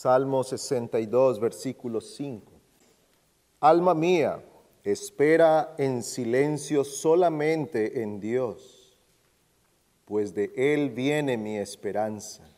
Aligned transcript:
Salmo 0.00 0.44
62, 0.44 1.40
versículo 1.40 2.00
5. 2.00 2.52
Alma 3.58 3.94
mía, 3.94 4.40
espera 4.84 5.74
en 5.76 6.04
silencio 6.04 6.84
solamente 6.84 8.00
en 8.00 8.20
Dios, 8.20 8.96
pues 10.04 10.34
de 10.34 10.52
Él 10.54 10.90
viene 10.90 11.36
mi 11.36 11.58
esperanza. 11.58 12.48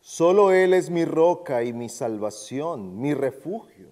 Solo 0.00 0.52
Él 0.52 0.72
es 0.72 0.88
mi 0.88 1.04
roca 1.04 1.62
y 1.62 1.74
mi 1.74 1.90
salvación, 1.90 2.98
mi 2.98 3.12
refugio. 3.12 3.90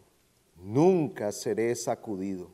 Nunca 0.62 1.30
seré 1.30 1.74
sacudido. 1.74 2.48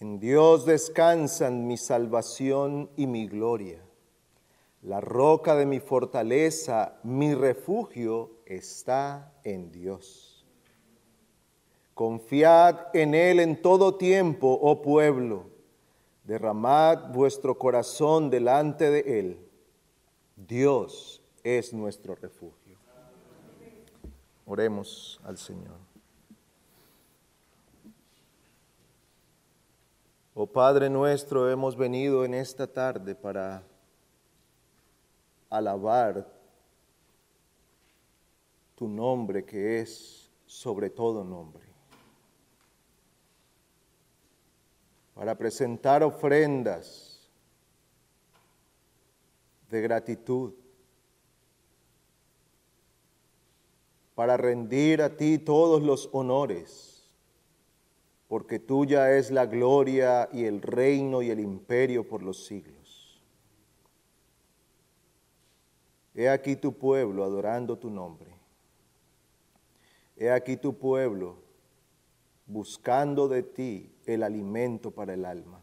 En 0.00 0.20
Dios 0.20 0.66
descansan 0.66 1.66
mi 1.66 1.78
salvación 1.78 2.90
y 2.94 3.06
mi 3.06 3.26
gloria. 3.26 3.80
La 4.82 5.00
roca 5.00 5.56
de 5.56 5.66
mi 5.66 5.78
fortaleza, 5.78 6.98
mi 7.02 7.34
refugio, 7.34 8.30
está 8.46 9.32
en 9.44 9.70
Dios. 9.70 10.46
Confiad 11.92 12.94
en 12.94 13.14
Él 13.14 13.40
en 13.40 13.60
todo 13.60 13.96
tiempo, 13.96 14.58
oh 14.62 14.80
pueblo. 14.80 15.50
Derramad 16.24 17.12
vuestro 17.12 17.58
corazón 17.58 18.30
delante 18.30 18.90
de 18.90 19.18
Él. 19.18 19.50
Dios 20.34 21.22
es 21.44 21.74
nuestro 21.74 22.14
refugio. 22.14 22.78
Oremos 24.46 25.20
al 25.24 25.36
Señor. 25.36 25.76
Oh 30.32 30.46
Padre 30.46 30.88
nuestro, 30.88 31.50
hemos 31.50 31.76
venido 31.76 32.24
en 32.24 32.32
esta 32.32 32.66
tarde 32.66 33.14
para 33.14 33.62
alabar 35.50 36.26
tu 38.74 38.88
nombre 38.88 39.44
que 39.44 39.80
es 39.80 40.30
sobre 40.46 40.88
todo 40.88 41.22
nombre. 41.22 41.68
Para 45.14 45.36
presentar 45.36 46.02
ofrendas 46.02 47.28
de 49.68 49.82
gratitud 49.82 50.54
para 54.20 54.36
rendir 54.36 55.00
a 55.00 55.16
ti 55.16 55.38
todos 55.38 55.82
los 55.82 56.10
honores, 56.12 57.10
porque 58.28 58.58
tuya 58.58 59.16
es 59.16 59.30
la 59.30 59.46
gloria 59.46 60.28
y 60.30 60.44
el 60.44 60.60
reino 60.60 61.22
y 61.22 61.30
el 61.30 61.40
imperio 61.40 62.06
por 62.06 62.22
los 62.22 62.44
siglos. 62.44 62.79
He 66.20 66.28
aquí 66.28 66.54
tu 66.54 66.76
pueblo 66.76 67.24
adorando 67.24 67.78
tu 67.78 67.88
nombre. 67.88 68.30
He 70.18 70.30
aquí 70.30 70.58
tu 70.58 70.76
pueblo 70.76 71.38
buscando 72.44 73.26
de 73.26 73.42
ti 73.42 73.90
el 74.04 74.22
alimento 74.22 74.90
para 74.90 75.14
el 75.14 75.24
alma. 75.24 75.62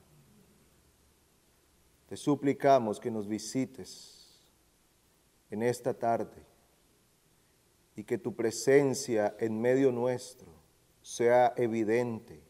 Te 2.09 2.17
suplicamos 2.17 2.99
que 2.99 3.11
nos 3.11 3.27
visites 3.27 4.41
en 5.51 5.61
esta 5.61 5.93
tarde 5.93 6.43
y 7.95 8.03
que 8.03 8.17
tu 8.17 8.33
presencia 8.33 9.35
en 9.37 9.61
medio 9.61 9.91
nuestro 9.91 10.47
sea 11.03 11.53
evidente, 11.55 12.41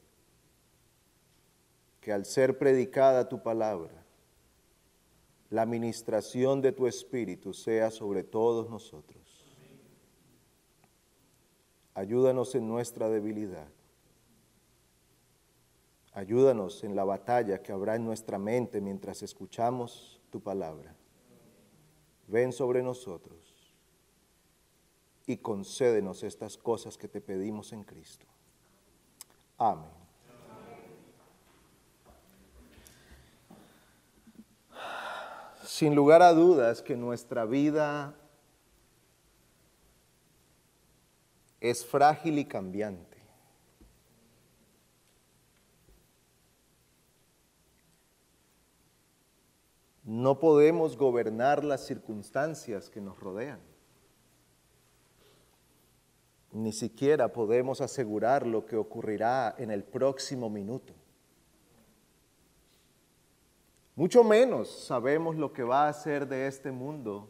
que 1.99 2.13
al 2.13 2.23
ser 2.23 2.57
predicada 2.57 3.27
tu 3.27 3.43
palabra, 3.43 4.06
la 5.49 5.61
administración 5.61 6.61
de 6.61 6.71
tu 6.71 6.87
Espíritu 6.87 7.53
sea 7.53 7.89
sobre 7.91 8.23
todos 8.23 8.69
nosotros. 8.69 9.45
Ayúdanos 11.93 12.53
en 12.55 12.67
nuestra 12.67 13.09
debilidad. 13.09 13.67
Ayúdanos 16.13 16.83
en 16.83 16.95
la 16.95 17.03
batalla 17.03 17.61
que 17.61 17.71
habrá 17.71 17.95
en 17.95 18.05
nuestra 18.05 18.37
mente 18.37 18.81
mientras 18.81 19.23
escuchamos 19.23 20.19
tu 20.29 20.41
palabra. 20.41 20.95
Ven 22.27 22.51
sobre 22.51 22.83
nosotros 22.83 23.37
y 25.25 25.37
concédenos 25.37 26.23
estas 26.23 26.57
cosas 26.57 26.97
que 26.97 27.07
te 27.07 27.21
pedimos 27.21 27.71
en 27.73 27.83
Cristo. 27.83 28.25
Amén. 29.57 29.96
Sin 35.67 35.93
lugar 35.93 36.21
a 36.21 36.33
dudas 36.33 36.81
que 36.81 36.95
nuestra 36.95 37.45
vida 37.45 38.15
es 41.59 41.85
frágil 41.85 42.39
y 42.39 42.45
cambiante. 42.45 43.17
No 50.03 50.39
podemos 50.39 50.97
gobernar 50.97 51.63
las 51.63 51.85
circunstancias 51.85 52.89
que 52.89 53.01
nos 53.01 53.19
rodean 53.19 53.59
ni 56.57 56.71
siquiera 56.71 57.31
podemos 57.31 57.81
asegurar 57.81 58.45
lo 58.47 58.65
que 58.65 58.77
ocurrirá 58.77 59.55
en 59.57 59.71
el 59.71 59.83
próximo 59.83 60.49
minuto. 60.49 60.93
Mucho 63.97 64.23
menos 64.23 64.69
sabemos 64.85 65.35
lo 65.35 65.51
que 65.51 65.63
va 65.63 65.89
a 65.89 65.93
ser 65.93 66.25
de 66.29 66.47
este 66.47 66.71
mundo 66.71 67.29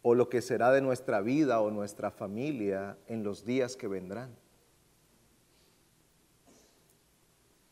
o 0.00 0.14
lo 0.14 0.30
que 0.30 0.40
será 0.40 0.72
de 0.72 0.80
nuestra 0.80 1.20
vida 1.20 1.60
o 1.60 1.70
nuestra 1.70 2.10
familia 2.10 2.96
en 3.06 3.22
los 3.22 3.44
días 3.44 3.76
que 3.76 3.88
vendrán. 3.88 4.34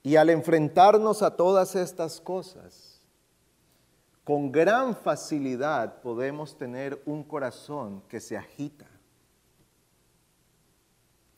Y 0.03 0.17
al 0.17 0.29
enfrentarnos 0.29 1.23
a 1.23 1.35
todas 1.35 1.75
estas 1.77 2.21
cosas, 2.21 3.01
con 4.25 4.53
gran 4.53 4.95
facilidad 4.95 6.03
podemos 6.03 6.59
tener 6.59 7.01
un 7.07 7.25
corazón 7.25 8.03
que 8.09 8.21
se 8.21 8.37
agita 8.37 8.93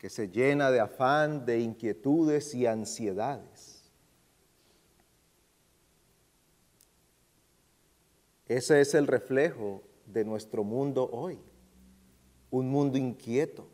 que 0.05 0.09
se 0.11 0.27
llena 0.27 0.69
de 0.69 0.79
afán, 0.79 1.47
de 1.47 1.61
inquietudes 1.61 2.53
y 2.53 2.67
ansiedades. 2.67 3.74
Ese 8.47 8.81
es 8.81 8.93
el 8.93 9.07
reflejo 9.07 9.81
de 10.05 10.23
nuestro 10.23 10.63
mundo 10.63 11.09
hoy, 11.11 11.39
un 12.51 12.69
mundo 12.69 12.97
inquieto, 12.97 13.67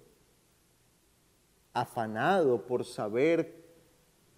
afanado 1.74 2.66
por 2.66 2.86
saber 2.86 3.66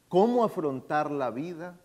cómo 0.08 0.44
afrontar 0.44 1.12
la 1.12 1.30
vida 1.32 1.80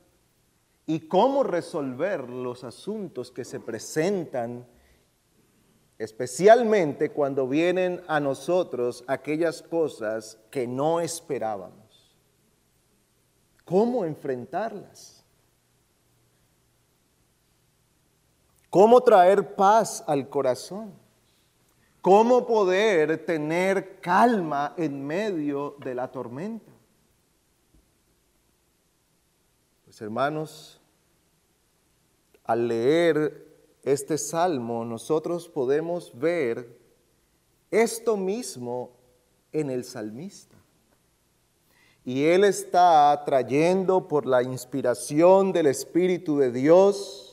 y 0.86 1.00
cómo 1.00 1.42
resolver 1.42 2.28
los 2.30 2.64
asuntos 2.64 3.30
que 3.30 3.44
se 3.44 3.60
presentan 3.60 4.66
especialmente 5.98 7.10
cuando 7.10 7.48
vienen 7.48 8.02
a 8.06 8.20
nosotros 8.20 9.04
aquellas 9.08 9.62
cosas 9.62 10.38
que 10.50 10.66
no 10.66 11.00
esperábamos. 11.00 12.16
¿Cómo 13.64 14.04
enfrentarlas? 14.04 15.17
¿Cómo 18.70 19.00
traer 19.00 19.54
paz 19.54 20.04
al 20.06 20.28
corazón? 20.28 20.92
¿Cómo 22.02 22.46
poder 22.46 23.24
tener 23.24 24.00
calma 24.00 24.74
en 24.76 25.06
medio 25.06 25.76
de 25.78 25.94
la 25.94 26.10
tormenta? 26.10 26.70
Pues 29.84 30.00
hermanos, 30.02 30.80
al 32.44 32.68
leer 32.68 33.46
este 33.82 34.18
salmo 34.18 34.84
nosotros 34.84 35.48
podemos 35.48 36.18
ver 36.18 36.78
esto 37.70 38.16
mismo 38.16 38.90
en 39.52 39.70
el 39.70 39.84
salmista. 39.84 40.56
Y 42.04 42.24
él 42.24 42.44
está 42.44 43.22
trayendo 43.26 44.08
por 44.08 44.24
la 44.24 44.42
inspiración 44.42 45.52
del 45.52 45.66
Espíritu 45.66 46.38
de 46.38 46.52
Dios 46.52 47.27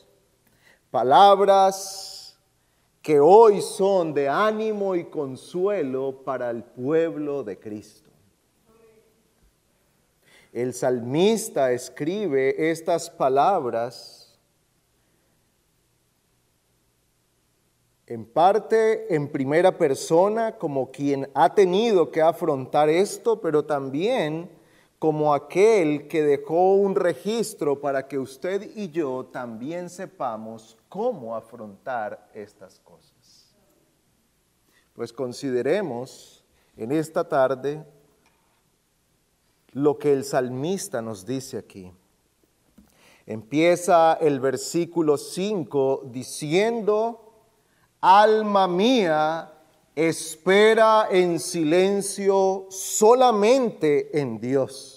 palabras 0.96 2.38
que 3.02 3.20
hoy 3.20 3.62
son 3.62 4.14
de 4.14 4.30
ánimo 4.30 4.96
y 4.96 5.04
consuelo 5.04 6.24
para 6.24 6.50
el 6.50 6.64
pueblo 6.64 7.44
de 7.44 7.60
Cristo. 7.60 8.10
El 10.54 10.74
salmista 10.74 11.74
escribe 11.74 12.72
estas 12.72 13.10
palabras 13.10 14.40
en 18.08 18.24
parte 18.24 19.14
en 19.14 19.28
primera 19.28 19.78
persona 19.78 20.58
como 20.58 20.92
quien 20.92 21.30
ha 21.34 21.54
tenido 21.54 22.10
que 22.10 22.22
afrontar 22.22 22.88
esto, 22.88 23.42
pero 23.42 23.66
también 23.66 24.50
como 25.06 25.36
aquel 25.36 26.08
que 26.08 26.24
dejó 26.24 26.74
un 26.74 26.96
registro 26.96 27.80
para 27.80 28.08
que 28.08 28.18
usted 28.18 28.72
y 28.76 28.90
yo 28.90 29.30
también 29.32 29.88
sepamos 29.88 30.76
cómo 30.90 31.36
afrontar 31.36 32.28
estas 32.34 32.80
cosas. 32.80 33.54
Pues 34.96 35.14
consideremos 35.14 36.44
en 36.76 36.92
esta 36.92 37.30
tarde 37.30 37.86
lo 39.74 40.00
que 40.00 40.12
el 40.12 40.24
salmista 40.24 41.04
nos 41.04 41.24
dice 41.24 41.60
aquí. 41.60 41.92
Empieza 43.28 44.14
el 44.14 44.40
versículo 44.40 45.20
5 45.20 46.06
diciendo, 46.06 47.44
alma 48.02 48.68
mía, 48.68 49.54
espera 49.96 51.10
en 51.12 51.40
silencio 51.40 52.66
solamente 52.72 54.20
en 54.20 54.40
Dios. 54.40 54.95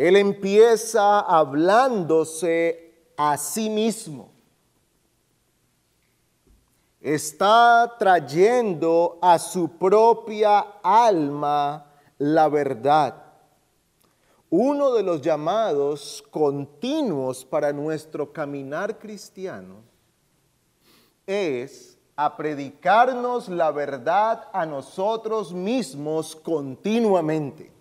Él 0.00 0.16
empieza 0.16 1.20
hablándose 1.20 3.12
a 3.18 3.36
sí 3.36 3.68
mismo. 3.68 4.30
Está 7.02 7.96
trayendo 7.98 9.18
a 9.20 9.38
su 9.38 9.76
propia 9.76 10.60
alma 10.82 11.84
la 12.16 12.48
verdad. 12.48 13.14
Uno 14.48 14.94
de 14.94 15.02
los 15.02 15.20
llamados 15.20 16.24
continuos 16.30 17.44
para 17.44 17.70
nuestro 17.70 18.32
caminar 18.32 18.98
cristiano 18.98 19.82
es 21.26 21.98
a 22.16 22.38
predicarnos 22.38 23.50
la 23.50 23.70
verdad 23.70 24.48
a 24.54 24.64
nosotros 24.64 25.52
mismos 25.52 26.34
continuamente. 26.36 27.79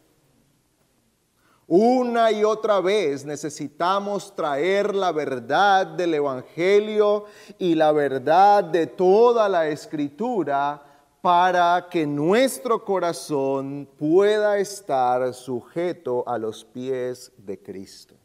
Una 1.71 2.31
y 2.31 2.43
otra 2.43 2.81
vez 2.81 3.23
necesitamos 3.25 4.35
traer 4.35 4.95
la 4.95 5.11
verdad 5.11 5.85
del 5.85 6.15
Evangelio 6.15 7.25
y 7.59 7.75
la 7.75 7.91
verdad 7.91 8.63
de 8.63 8.87
toda 8.87 9.47
la 9.47 9.67
escritura 9.67 10.83
para 11.21 11.87
que 11.87 12.07
nuestro 12.07 12.83
corazón 12.83 13.87
pueda 13.99 14.57
estar 14.57 15.31
sujeto 15.35 16.23
a 16.27 16.39
los 16.39 16.65
pies 16.65 17.31
de 17.37 17.61
Cristo. 17.61 18.15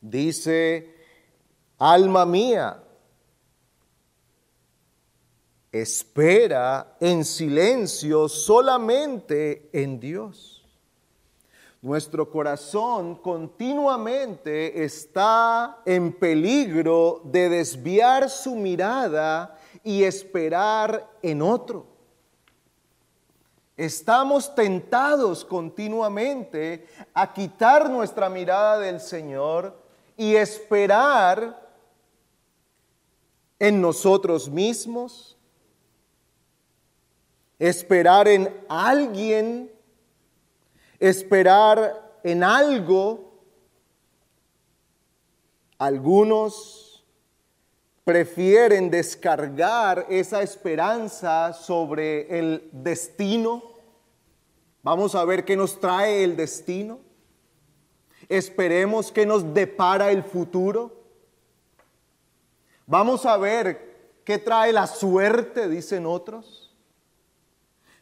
Dice, 0.00 0.96
alma 1.78 2.26
mía, 2.26 2.82
espera 5.70 6.96
en 6.98 7.24
silencio 7.24 8.28
solamente 8.28 9.70
en 9.72 10.00
Dios. 10.00 10.61
Nuestro 11.82 12.30
corazón 12.30 13.16
continuamente 13.16 14.84
está 14.84 15.80
en 15.84 16.12
peligro 16.12 17.22
de 17.24 17.48
desviar 17.48 18.30
su 18.30 18.54
mirada 18.54 19.58
y 19.82 20.04
esperar 20.04 21.10
en 21.22 21.42
otro. 21.42 21.88
Estamos 23.76 24.54
tentados 24.54 25.44
continuamente 25.44 26.86
a 27.12 27.32
quitar 27.32 27.90
nuestra 27.90 28.28
mirada 28.28 28.78
del 28.78 29.00
Señor 29.00 29.76
y 30.16 30.36
esperar 30.36 31.68
en 33.58 33.80
nosotros 33.80 34.48
mismos, 34.48 35.36
esperar 37.58 38.28
en 38.28 38.64
alguien, 38.68 39.71
esperar 41.02 42.20
en 42.22 42.44
algo. 42.44 43.32
Algunos 45.76 47.04
prefieren 48.04 48.88
descargar 48.88 50.06
esa 50.08 50.42
esperanza 50.42 51.52
sobre 51.54 52.38
el 52.38 52.68
destino. 52.70 53.64
Vamos 54.84 55.16
a 55.16 55.24
ver 55.24 55.44
qué 55.44 55.56
nos 55.56 55.80
trae 55.80 56.22
el 56.22 56.36
destino. 56.36 57.00
Esperemos 58.28 59.10
qué 59.10 59.26
nos 59.26 59.52
depara 59.52 60.12
el 60.12 60.22
futuro. 60.22 61.02
Vamos 62.86 63.26
a 63.26 63.36
ver 63.38 64.20
qué 64.24 64.38
trae 64.38 64.72
la 64.72 64.86
suerte, 64.86 65.68
dicen 65.68 66.06
otros. 66.06 66.72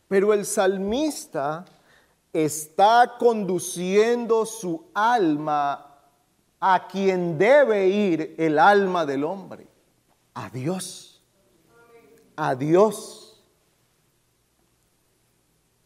Pero 0.06 0.34
el 0.34 0.44
salmista 0.44 1.64
está 2.32 3.16
conduciendo 3.18 4.46
su 4.46 4.86
alma 4.94 5.86
a 6.60 6.86
quien 6.88 7.38
debe 7.38 7.88
ir 7.88 8.34
el 8.38 8.58
alma 8.58 9.06
del 9.06 9.24
hombre 9.24 9.66
a 10.34 10.50
Dios. 10.50 11.22
A 12.36 12.54
Dios. 12.54 13.42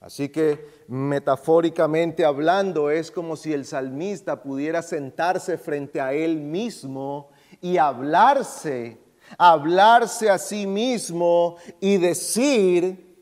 Así 0.01 0.29
que 0.29 0.85
metafóricamente 0.87 2.27
hablando 2.27 2.91
es 2.91 3.11
como 3.11 3.37
si 3.37 3.55
el 3.55 3.65
salmista 3.65 4.43
pudiera 4.43 4.83
sentarse 4.83 5.57
frente 5.57 5.99
a 5.99 6.13
él 6.13 6.37
mismo 6.41 7.31
y 7.63 7.79
hablarse, 7.79 8.99
hablarse 9.39 10.29
a 10.29 10.37
sí 10.37 10.67
mismo 10.67 11.57
y 11.81 11.97
decir, 11.97 13.14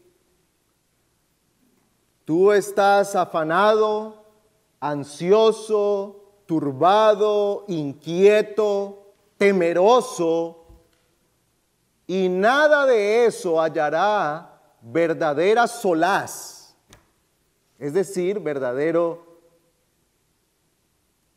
tú 2.32 2.50
estás 2.50 3.14
afanado, 3.14 4.24
ansioso, 4.80 6.32
turbado, 6.46 7.66
inquieto, 7.68 9.12
temeroso 9.36 10.64
y 12.06 12.30
nada 12.30 12.86
de 12.86 13.26
eso 13.26 13.60
hallará 13.60 14.62
verdadera 14.80 15.66
solaz, 15.66 16.74
es 17.78 17.92
decir, 17.92 18.40
verdadero 18.40 19.42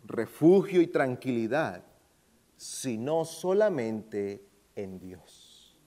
refugio 0.05 0.79
y 0.79 0.87
tranquilidad, 0.87 1.83
sino 2.55 3.25
solamente 3.25 4.47
en 4.77 4.97
Dios. 4.97 5.77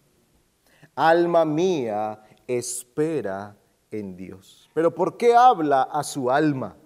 Alma 0.95 1.47
mía, 1.47 2.23
espera 2.47 3.57
en 3.91 4.17
Dios. 4.17 4.71
Pero 4.75 4.95
¿por 4.95 5.17
qué 5.17 5.35
habla 5.35 5.83
a 5.83 6.03
su 6.03 6.31
alma? 6.31 6.77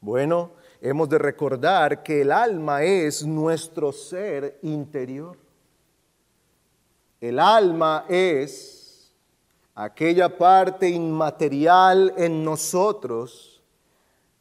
Bueno, 0.00 0.52
hemos 0.80 1.08
de 1.08 1.18
recordar 1.18 2.02
que 2.02 2.22
el 2.22 2.32
alma 2.32 2.82
es 2.82 3.24
nuestro 3.24 3.92
ser 3.92 4.58
interior. 4.62 5.36
El 7.20 7.38
alma 7.38 8.04
es 8.08 9.12
aquella 9.74 10.36
parte 10.36 10.88
inmaterial 10.88 12.12
en 12.16 12.44
nosotros 12.44 13.62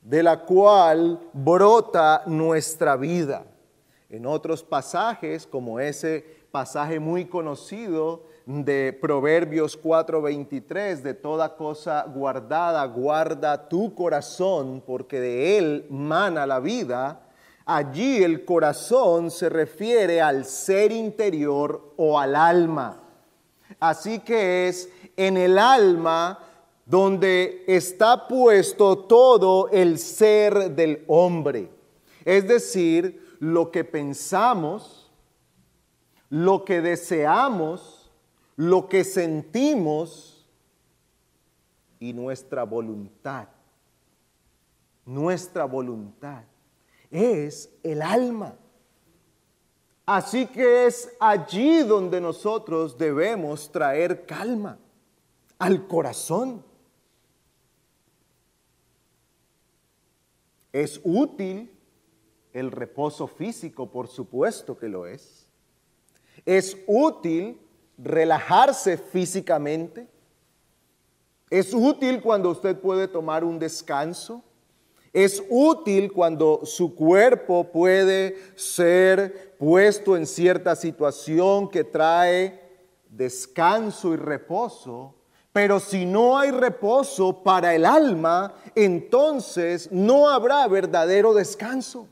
de 0.01 0.21
la 0.21 0.45
cual 0.45 1.19
brota 1.33 2.23
nuestra 2.27 2.95
vida. 2.95 3.45
En 4.09 4.25
otros 4.25 4.63
pasajes, 4.63 5.47
como 5.47 5.79
ese 5.79 6.45
pasaje 6.51 6.99
muy 6.99 7.25
conocido 7.25 8.23
de 8.45 8.97
Proverbios 9.01 9.75
4:23, 9.75 11.01
de 11.01 11.13
toda 11.13 11.55
cosa 11.55 12.03
guardada, 12.03 12.85
guarda 12.85 13.67
tu 13.67 13.93
corazón, 13.95 14.83
porque 14.85 15.19
de 15.19 15.57
él 15.57 15.85
mana 15.89 16.45
la 16.45 16.59
vida, 16.59 17.21
Allí 17.65 18.23
el 18.23 18.45
corazón 18.45 19.31
se 19.31 19.49
refiere 19.49 20.21
al 20.21 20.45
ser 20.45 20.91
interior 20.91 21.93
o 21.97 22.19
al 22.19 22.35
alma. 22.35 23.01
Así 23.79 24.19
que 24.19 24.67
es 24.67 24.87
en 25.17 25.35
el 25.35 25.57
alma 25.57 26.39
donde 26.85 27.63
está 27.67 28.27
puesto 28.27 28.99
todo 28.99 29.69
el 29.69 29.97
ser 29.97 30.75
del 30.75 31.03
hombre. 31.07 31.71
Es 32.23 32.47
decir, 32.47 33.35
lo 33.39 33.71
que 33.71 33.83
pensamos, 33.83 35.11
lo 36.29 36.63
que 36.65 36.81
deseamos, 36.81 37.94
lo 38.55 38.87
que 38.87 39.03
sentimos 39.03 40.47
y 41.99 42.13
nuestra 42.13 42.63
voluntad. 42.63 43.47
Nuestra 45.05 45.65
voluntad 45.65 46.43
es 47.11 47.69
el 47.83 48.01
alma. 48.01 48.55
Así 50.05 50.45
que 50.47 50.85
es 50.85 51.11
allí 51.19 51.83
donde 51.83 52.21
nosotros 52.21 52.97
debemos 52.97 53.71
traer 53.71 54.25
calma 54.25 54.77
al 55.57 55.87
corazón. 55.87 56.63
Es 60.71 60.99
útil 61.03 61.71
el 62.53 62.71
reposo 62.71 63.27
físico, 63.27 63.89
por 63.89 64.07
supuesto 64.07 64.77
que 64.77 64.89
lo 64.89 65.07
es. 65.07 65.47
Es 66.45 66.77
útil 66.85 67.59
relajarse 67.97 68.97
físicamente. 68.97 70.07
Es 71.49 71.73
útil 71.73 72.21
cuando 72.21 72.49
usted 72.49 72.77
puede 72.79 73.07
tomar 73.07 73.43
un 73.43 73.59
descanso. 73.59 74.43
Es 75.13 75.41
útil 75.49 76.11
cuando 76.11 76.61
su 76.65 76.93
cuerpo 76.93 77.71
puede 77.71 78.35
ser 78.55 79.55
puesto 79.57 80.17
en 80.17 80.27
cierta 80.27 80.75
situación 80.75 81.69
que 81.69 81.85
trae 81.85 82.65
descanso 83.09 84.13
y 84.13 84.17
reposo, 84.17 85.15
pero 85.53 85.79
si 85.79 86.05
no 86.05 86.37
hay 86.37 86.51
reposo 86.51 87.43
para 87.43 87.73
el 87.73 87.85
alma, 87.85 88.55
entonces 88.75 89.89
no 89.89 90.29
habrá 90.29 90.67
verdadero 90.67 91.33
descanso. 91.33 92.09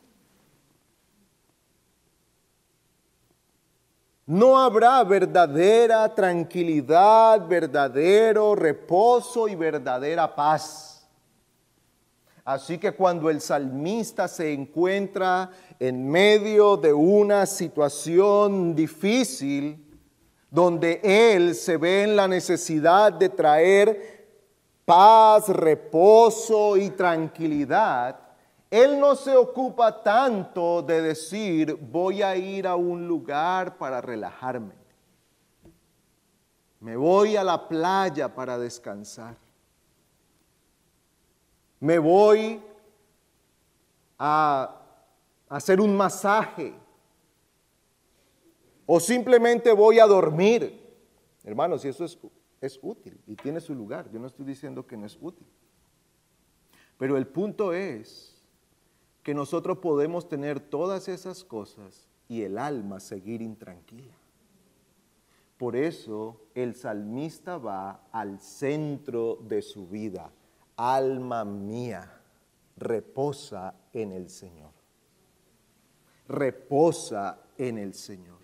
No 4.26 4.58
habrá 4.58 5.04
verdadera 5.04 6.14
tranquilidad, 6.16 7.46
verdadero 7.46 8.56
reposo 8.56 9.50
y 9.50 9.56
verdadera 9.56 10.34
paz. 10.34 11.06
Así 12.46 12.78
que 12.78 12.94
cuando 12.94 13.30
el 13.30 13.42
salmista 13.42 14.28
se 14.28 14.54
encuentra 14.54 15.50
en 15.80 16.10
medio 16.10 16.78
de 16.78 16.94
una 16.94 17.46
situación 17.46 18.76
difícil, 18.76 19.80
donde 20.50 21.02
él 21.04 21.56
se 21.56 21.78
ve 21.78 22.04
en 22.04 22.16
la 22.16 22.28
necesidad 22.28 23.12
de 23.12 23.30
traer 23.30 24.28
paz, 24.86 25.50
reposo 25.50 26.78
y 26.78 26.92
tranquilidad, 26.92 28.23
él 28.74 29.00
no 29.00 29.16
se 29.16 29.36
ocupa 29.36 30.02
tanto 30.02 30.82
de 30.82 31.00
decir, 31.04 31.76
voy 31.76 32.24
a 32.24 32.36
ir 32.36 32.66
a 32.66 32.76
un 32.76 33.08
lugar 33.08 33.78
para 33.78 34.02
relajarme. 34.02 34.74
Me 36.80 36.96
voy 36.96 37.36
a 37.36 37.44
la 37.44 37.68
playa 37.68 38.34
para 38.34 38.58
descansar. 38.58 39.38
Me 41.80 42.00
voy 42.00 42.64
a 44.18 44.82
hacer 45.50 45.80
un 45.80 45.96
masaje. 45.96 46.74
O 48.88 49.00
simplemente 49.00 49.72
voy 49.72 50.00
a 50.00 50.08
dormir. 50.08 50.98
Hermanos, 51.44 51.86
y 51.86 51.90
eso 51.90 52.06
es, 52.06 52.18
es 52.60 52.80
útil 52.82 53.22
y 53.28 53.36
tiene 53.36 53.62
su 53.62 53.76
lugar. 53.76 54.10
Yo 54.10 54.20
no 54.20 54.26
estoy 54.26 54.48
diciendo 54.48 54.88
que 54.88 54.98
no 54.98 55.06
es 55.06 55.16
útil. 55.22 55.46
Pero 56.98 57.18
el 57.18 57.28
punto 57.28 57.72
es 57.72 58.33
que 59.24 59.34
nosotros 59.34 59.78
podemos 59.78 60.28
tener 60.28 60.60
todas 60.60 61.08
esas 61.08 61.44
cosas 61.44 62.08
y 62.28 62.44
el 62.44 62.58
alma 62.58 63.00
seguir 63.00 63.42
intranquila. 63.42 64.14
Por 65.58 65.76
eso 65.78 66.42
el 66.56 66.76
salmista 66.76 67.58
va 67.58 68.02
al 68.12 68.40
centro 68.40 69.38
de 69.48 69.62
su 69.62 69.88
vida. 69.88 70.30
Alma 70.76 71.46
mía, 71.46 72.20
reposa 72.76 73.74
en 73.94 74.12
el 74.12 74.30
Señor. 74.30 74.72
Reposa 76.28 77.40
en 77.58 77.78
el 77.78 77.94
Señor. 77.94 78.40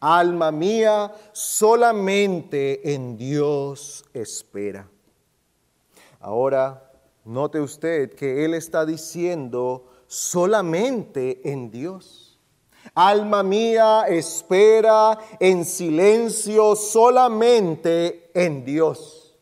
Alma 0.00 0.50
mía, 0.50 1.12
solamente 1.32 2.94
en 2.94 3.16
Dios 3.16 4.04
espera. 4.12 4.88
Ahora 6.20 6.93
Note 7.24 7.58
usted 7.58 8.14
que 8.14 8.44
Él 8.44 8.52
está 8.52 8.84
diciendo 8.84 9.86
solamente 10.06 11.40
en 11.50 11.70
Dios. 11.70 12.38
Alma 12.94 13.42
mía, 13.42 14.04
espera 14.08 15.18
en 15.40 15.64
silencio 15.64 16.76
solamente 16.76 18.30
en 18.34 18.62
Dios. 18.62 19.34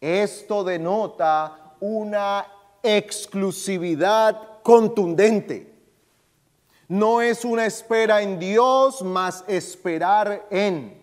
Esto 0.00 0.64
denota 0.64 1.76
una 1.78 2.48
exclusividad 2.82 4.60
contundente. 4.64 5.72
No 6.88 7.22
es 7.22 7.44
una 7.44 7.64
espera 7.64 8.22
en 8.22 8.40
Dios, 8.40 9.02
más 9.02 9.44
esperar 9.46 10.48
en. 10.50 11.00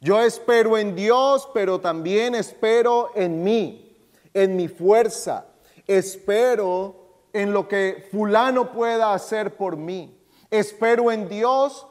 Yo 0.00 0.20
espero 0.20 0.76
en 0.76 0.96
Dios, 0.96 1.48
pero 1.54 1.80
también 1.80 2.34
espero 2.34 3.12
en 3.14 3.44
mí 3.44 3.91
en 4.34 4.56
mi 4.56 4.68
fuerza, 4.68 5.46
espero 5.86 7.02
en 7.32 7.52
lo 7.52 7.68
que 7.68 8.08
fulano 8.10 8.72
pueda 8.72 9.14
hacer 9.14 9.56
por 9.56 9.76
mí. 9.76 10.18
Espero 10.50 11.10
en 11.10 11.28
Dios, 11.28 11.86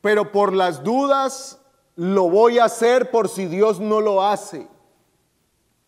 pero 0.00 0.30
por 0.30 0.52
las 0.52 0.84
dudas 0.84 1.58
lo 1.96 2.30
voy 2.30 2.58
a 2.58 2.64
hacer 2.64 3.10
por 3.10 3.28
si 3.28 3.46
Dios 3.46 3.80
no 3.80 4.00
lo 4.00 4.22
hace. 4.22 4.68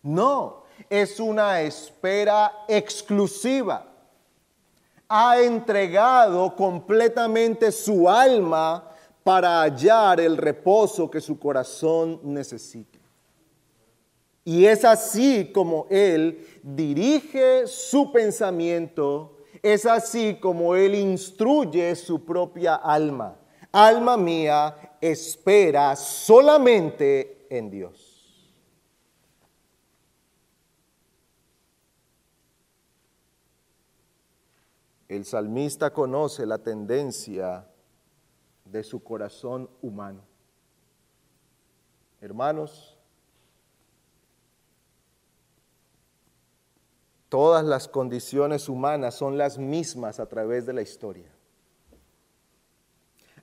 No, 0.01 0.63
es 0.89 1.19
una 1.19 1.61
espera 1.61 2.65
exclusiva. 2.67 3.87
Ha 5.07 5.39
entregado 5.41 6.55
completamente 6.55 7.71
su 7.71 8.09
alma 8.09 8.89
para 9.23 9.61
hallar 9.61 10.19
el 10.19 10.37
reposo 10.37 11.09
que 11.09 11.21
su 11.21 11.39
corazón 11.39 12.19
necesita. 12.23 12.92
Y 14.45 14.65
es 14.65 14.83
así 14.83 15.51
como 15.53 15.87
Él 15.89 16.45
dirige 16.61 17.65
su 17.67 18.11
pensamiento, 18.11 19.37
es 19.61 19.85
así 19.85 20.37
como 20.41 20.75
Él 20.75 20.95
instruye 20.95 21.95
su 21.95 22.25
propia 22.25 22.75
alma. 22.75 23.39
Alma 23.71 24.17
mía, 24.17 24.97
espera 24.99 25.95
solamente 25.95 27.47
en 27.49 27.69
Dios. 27.69 28.13
El 35.07 35.25
salmista 35.25 35.93
conoce 35.93 36.45
la 36.45 36.57
tendencia 36.57 37.67
de 38.65 38.83
su 38.83 39.03
corazón 39.03 39.69
humano. 39.81 40.23
Hermanos, 42.19 42.97
Todas 47.33 47.65
las 47.65 47.87
condiciones 47.87 48.69
humanas 48.69 49.15
son 49.15 49.39
las 49.39 49.57
mismas 49.57 50.19
a 50.19 50.27
través 50.27 50.67
de 50.67 50.73
la 50.73 50.83
historia. 50.83 51.31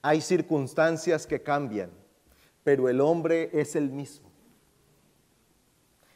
Hay 0.00 0.20
circunstancias 0.20 1.26
que 1.26 1.42
cambian, 1.42 1.90
pero 2.62 2.88
el 2.88 3.00
hombre 3.00 3.50
es 3.52 3.74
el 3.74 3.90
mismo. 3.90 4.30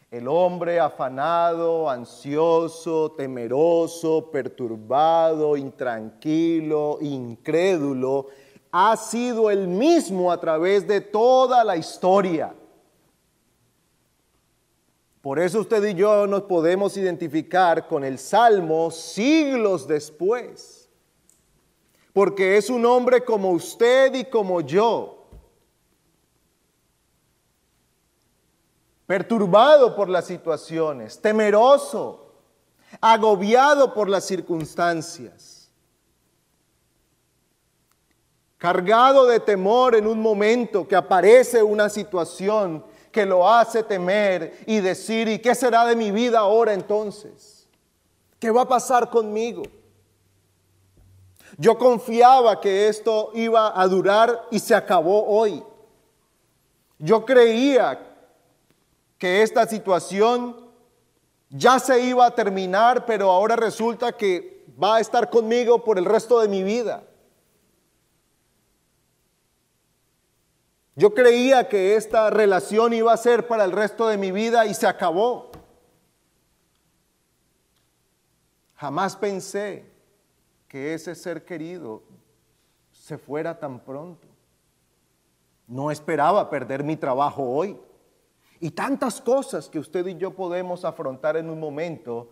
El 0.08 0.28
hombre 0.28 0.78
afanado, 0.78 1.90
ansioso, 1.90 3.10
temeroso, 3.10 4.30
perturbado, 4.30 5.56
intranquilo, 5.56 6.98
incrédulo, 7.00 8.28
ha 8.70 8.96
sido 8.96 9.50
el 9.50 9.66
mismo 9.66 10.30
a 10.30 10.38
través 10.38 10.86
de 10.86 11.00
toda 11.00 11.64
la 11.64 11.76
historia. 11.76 12.54
Por 15.24 15.38
eso 15.38 15.60
usted 15.60 15.82
y 15.84 15.94
yo 15.94 16.26
nos 16.26 16.42
podemos 16.42 16.98
identificar 16.98 17.88
con 17.88 18.04
el 18.04 18.18
Salmo 18.18 18.90
siglos 18.90 19.88
después. 19.88 20.90
Porque 22.12 22.58
es 22.58 22.68
un 22.68 22.84
hombre 22.84 23.24
como 23.24 23.52
usted 23.52 24.12
y 24.12 24.26
como 24.26 24.60
yo. 24.60 25.26
Perturbado 29.06 29.96
por 29.96 30.10
las 30.10 30.26
situaciones, 30.26 31.18
temeroso, 31.18 32.34
agobiado 33.00 33.94
por 33.94 34.10
las 34.10 34.26
circunstancias. 34.26 35.70
Cargado 38.58 39.24
de 39.24 39.40
temor 39.40 39.94
en 39.94 40.06
un 40.06 40.20
momento 40.20 40.86
que 40.86 40.96
aparece 40.96 41.62
una 41.62 41.88
situación 41.88 42.84
que 43.14 43.25
lo 43.25 43.49
hace 43.49 43.85
temer 43.85 44.59
y 44.66 44.80
decir, 44.80 45.28
¿y 45.28 45.38
qué 45.38 45.54
será 45.54 45.87
de 45.87 45.94
mi 45.94 46.11
vida 46.11 46.40
ahora 46.40 46.75
entonces? 46.75 47.68
¿Qué 48.40 48.50
va 48.50 48.62
a 48.62 48.68
pasar 48.68 49.09
conmigo? 49.09 49.62
Yo 51.56 51.78
confiaba 51.78 52.61
que 52.61 52.88
esto 52.88 53.30
iba 53.35 53.80
a 53.80 53.87
durar 53.87 54.49
y 54.50 54.59
se 54.59 54.75
acabó 54.75 55.26
hoy. 55.28 55.62
Yo 56.99 57.25
creía 57.25 58.04
que 59.16 59.42
esta 59.42 59.64
situación 59.64 60.68
ya 61.50 61.78
se 61.78 62.00
iba 62.00 62.26
a 62.26 62.35
terminar, 62.35 63.06
pero 63.06 63.30
ahora 63.30 63.54
resulta 63.54 64.11
que 64.11 64.66
va 64.83 64.97
a 64.97 65.00
estar 65.00 65.30
conmigo 65.30 65.85
por 65.85 65.99
el 65.99 66.04
resto 66.04 66.40
de 66.40 66.49
mi 66.49 66.64
vida. 66.64 67.04
Yo 70.96 71.12
creía 71.12 71.68
que 71.68 71.96
esta 71.96 72.30
relación 72.30 72.92
iba 72.92 73.12
a 73.12 73.16
ser 73.16 73.48
para 73.48 73.64
el 73.64 73.72
resto 73.72 74.06
de 74.06 74.16
mi 74.16 74.30
vida 74.30 74.64
y 74.66 74.74
se 74.74 74.86
acabó. 74.86 75.50
Jamás 78.76 79.16
pensé 79.16 79.90
que 80.68 80.94
ese 80.94 81.14
ser 81.14 81.44
querido 81.44 82.02
se 82.92 83.18
fuera 83.18 83.58
tan 83.58 83.80
pronto. 83.80 84.28
No 85.66 85.90
esperaba 85.90 86.48
perder 86.48 86.84
mi 86.84 86.96
trabajo 86.96 87.42
hoy. 87.42 87.78
Y 88.60 88.70
tantas 88.70 89.20
cosas 89.20 89.68
que 89.68 89.78
usted 89.80 90.06
y 90.06 90.16
yo 90.16 90.34
podemos 90.34 90.84
afrontar 90.84 91.36
en 91.36 91.50
un 91.50 91.58
momento 91.58 92.30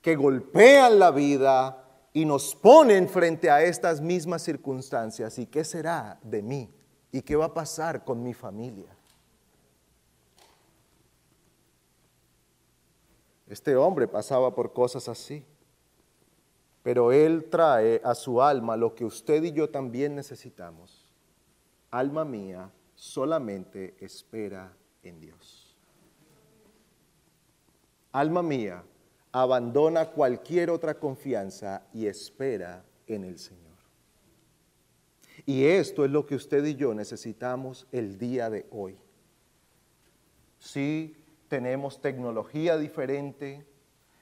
que 0.00 0.14
golpean 0.14 0.98
la 0.98 1.10
vida 1.10 1.84
y 2.12 2.24
nos 2.24 2.54
ponen 2.54 3.08
frente 3.08 3.50
a 3.50 3.62
estas 3.62 4.00
mismas 4.00 4.42
circunstancias. 4.42 5.38
¿Y 5.38 5.46
qué 5.46 5.64
será 5.64 6.18
de 6.22 6.42
mí? 6.42 6.81
¿Y 7.12 7.20
qué 7.20 7.36
va 7.36 7.44
a 7.44 7.54
pasar 7.54 8.04
con 8.04 8.22
mi 8.22 8.32
familia? 8.32 8.96
Este 13.46 13.76
hombre 13.76 14.08
pasaba 14.08 14.54
por 14.54 14.72
cosas 14.72 15.10
así, 15.10 15.44
pero 16.82 17.12
él 17.12 17.50
trae 17.50 18.00
a 18.02 18.14
su 18.14 18.40
alma 18.40 18.78
lo 18.78 18.94
que 18.94 19.04
usted 19.04 19.42
y 19.44 19.52
yo 19.52 19.68
también 19.68 20.14
necesitamos. 20.14 21.12
Alma 21.90 22.24
mía, 22.24 22.72
solamente 22.94 23.94
espera 24.00 24.74
en 25.02 25.20
Dios. 25.20 25.76
Alma 28.10 28.42
mía, 28.42 28.82
abandona 29.32 30.10
cualquier 30.10 30.70
otra 30.70 30.98
confianza 30.98 31.82
y 31.92 32.06
espera 32.06 32.82
en 33.06 33.24
el 33.24 33.38
Señor. 33.38 33.61
Y 35.44 35.64
esto 35.64 36.04
es 36.04 36.10
lo 36.10 36.24
que 36.26 36.36
usted 36.36 36.64
y 36.64 36.74
yo 36.76 36.94
necesitamos 36.94 37.86
el 37.90 38.18
día 38.18 38.48
de 38.48 38.66
hoy. 38.70 38.96
Sí, 40.58 41.16
tenemos 41.48 42.00
tecnología 42.00 42.76
diferente, 42.76 43.66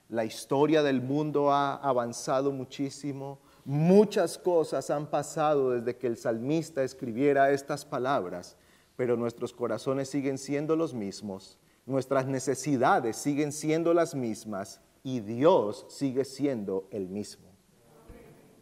la 0.09 0.25
historia 0.25 0.83
del 0.83 1.01
mundo 1.01 1.53
ha 1.53 1.77
avanzado 1.77 2.51
muchísimo, 2.51 3.39
muchas 3.65 4.39
cosas 4.39 4.91
han 4.91 5.07
pasado 5.07 5.71
desde 5.71 5.97
que 5.97 6.07
el 6.09 6.17
salmista 6.17 6.83
escribiera 6.83 7.53
estas 7.53 7.85
palabras, 7.85 8.57
pero 8.97 9.17
nuestros 9.17 9.53
corazones 9.53 10.09
siguen 10.09 10.39
siendo 10.39 10.75
los 10.75 10.95
mismos, 10.95 11.59
nuestras 11.87 12.27
necesidades 12.27 13.17
siguen 13.17 13.53
siendo 13.53 13.95
las 13.95 14.15
mismas 14.15 14.81
y 15.05 15.21
Dios 15.21 15.87
sigue 15.89 16.25
siendo 16.25 16.89
el 16.91 17.09
mismo. 17.09 17.49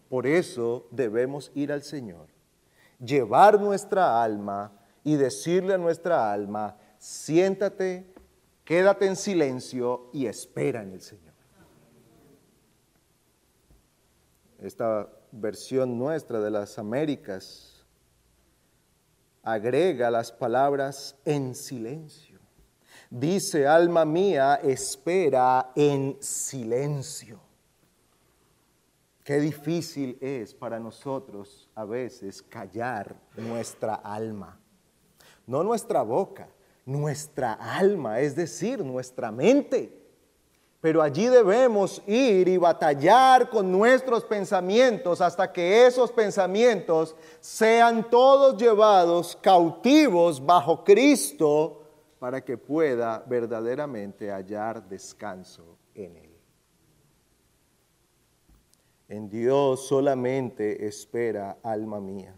Por 0.08 0.26
eso 0.26 0.86
debemos 0.90 1.50
ir 1.54 1.72
al 1.72 1.82
Señor, 1.82 2.28
llevar 2.98 3.60
nuestra 3.60 4.22
alma 4.22 4.72
y 5.04 5.16
decirle 5.16 5.74
a 5.74 5.78
nuestra 5.78 6.32
alma, 6.32 6.76
siéntate, 6.98 8.12
quédate 8.64 9.06
en 9.06 9.16
silencio 9.16 10.10
y 10.12 10.26
espera 10.26 10.82
en 10.82 10.92
el 10.92 11.00
Señor. 11.00 11.34
Esta 14.58 15.08
versión 15.30 15.98
nuestra 15.98 16.40
de 16.40 16.50
las 16.50 16.78
Américas 16.78 17.86
agrega 19.42 20.10
las 20.10 20.32
palabras 20.32 21.16
en 21.24 21.54
silencio. 21.54 22.38
Dice, 23.10 23.66
alma 23.66 24.04
mía, 24.04 24.56
espera 24.56 25.72
en 25.74 26.18
silencio. 26.20 27.47
Qué 29.28 29.40
difícil 29.40 30.16
es 30.22 30.54
para 30.54 30.80
nosotros 30.80 31.68
a 31.74 31.84
veces 31.84 32.40
callar 32.40 33.14
nuestra 33.36 33.96
alma. 33.96 34.58
No 35.46 35.62
nuestra 35.62 36.00
boca, 36.00 36.48
nuestra 36.86 37.52
alma, 37.52 38.20
es 38.20 38.34
decir, 38.34 38.82
nuestra 38.82 39.30
mente. 39.30 39.92
Pero 40.80 41.02
allí 41.02 41.26
debemos 41.26 42.02
ir 42.06 42.48
y 42.48 42.56
batallar 42.56 43.50
con 43.50 43.70
nuestros 43.70 44.24
pensamientos 44.24 45.20
hasta 45.20 45.52
que 45.52 45.86
esos 45.86 46.10
pensamientos 46.10 47.14
sean 47.38 48.08
todos 48.08 48.56
llevados 48.56 49.36
cautivos 49.42 50.42
bajo 50.42 50.82
Cristo 50.84 51.82
para 52.18 52.42
que 52.42 52.56
pueda 52.56 53.22
verdaderamente 53.26 54.30
hallar 54.30 54.88
descanso 54.88 55.76
en 55.94 56.16
Él. 56.16 56.27
En 59.08 59.30
Dios 59.30 59.86
solamente 59.86 60.86
espera 60.86 61.56
alma 61.62 61.98
mía. 61.98 62.34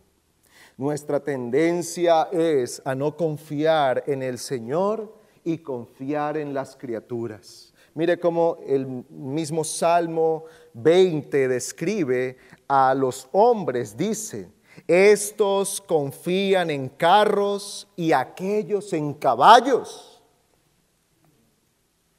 Nuestra 0.76 1.18
tendencia 1.18 2.28
es 2.30 2.80
a 2.84 2.94
no 2.94 3.16
confiar 3.16 4.04
en 4.06 4.22
el 4.22 4.38
Señor 4.38 5.12
y 5.42 5.58
confiar 5.58 6.36
en 6.36 6.54
las 6.54 6.76
criaturas. 6.76 7.74
Mire 7.94 8.20
cómo 8.20 8.58
el 8.64 8.86
mismo 9.10 9.64
Salmo 9.64 10.44
20 10.74 11.48
describe 11.48 12.36
a 12.68 12.94
los 12.94 13.28
hombres, 13.32 13.96
dice, 13.96 14.48
estos 14.86 15.80
confían 15.80 16.70
en 16.70 16.88
carros 16.88 17.88
y 17.96 18.12
aquellos 18.12 18.92
en 18.92 19.12
caballos. 19.14 20.22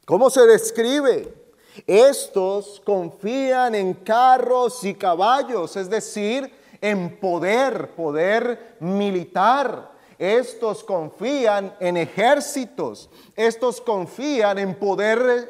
¿Cómo 0.04 0.28
se 0.28 0.46
describe? 0.46 1.41
Estos 1.86 2.80
confían 2.84 3.74
en 3.74 3.94
carros 3.94 4.84
y 4.84 4.94
caballos, 4.94 5.76
es 5.76 5.88
decir, 5.88 6.52
en 6.80 7.18
poder, 7.18 7.90
poder 7.94 8.76
militar. 8.80 9.90
Estos 10.18 10.84
confían 10.84 11.74
en 11.80 11.96
ejércitos, 11.96 13.10
estos 13.34 13.80
confían 13.80 14.58
en, 14.58 14.78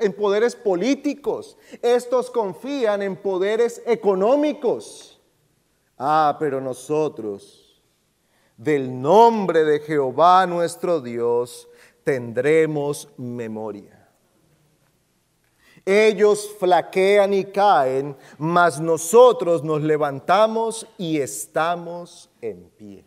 en 0.01 0.13
poderes 0.15 0.57
políticos, 0.57 1.59
estos 1.83 2.31
confían 2.31 3.03
en 3.03 3.17
poderes 3.17 3.83
económicos. 3.85 5.21
Ah, 5.99 6.37
pero 6.39 6.61
nosotros, 6.61 7.83
del 8.57 9.01
nombre 9.01 9.65
de 9.65 9.81
Jehová 9.81 10.47
nuestro 10.47 11.01
Dios, 11.01 11.69
tendremos 12.03 13.09
memoria. 13.19 14.02
Ellos 15.85 16.49
flaquean 16.61 17.35
y 17.35 17.45
caen, 17.47 18.17
mas 18.39 18.81
nosotros 18.81 19.65
nos 19.65 19.83
levantamos 19.83 20.87
y 20.97 21.19
estamos 21.19 22.31
en 22.41 22.71
pie. 22.77 23.05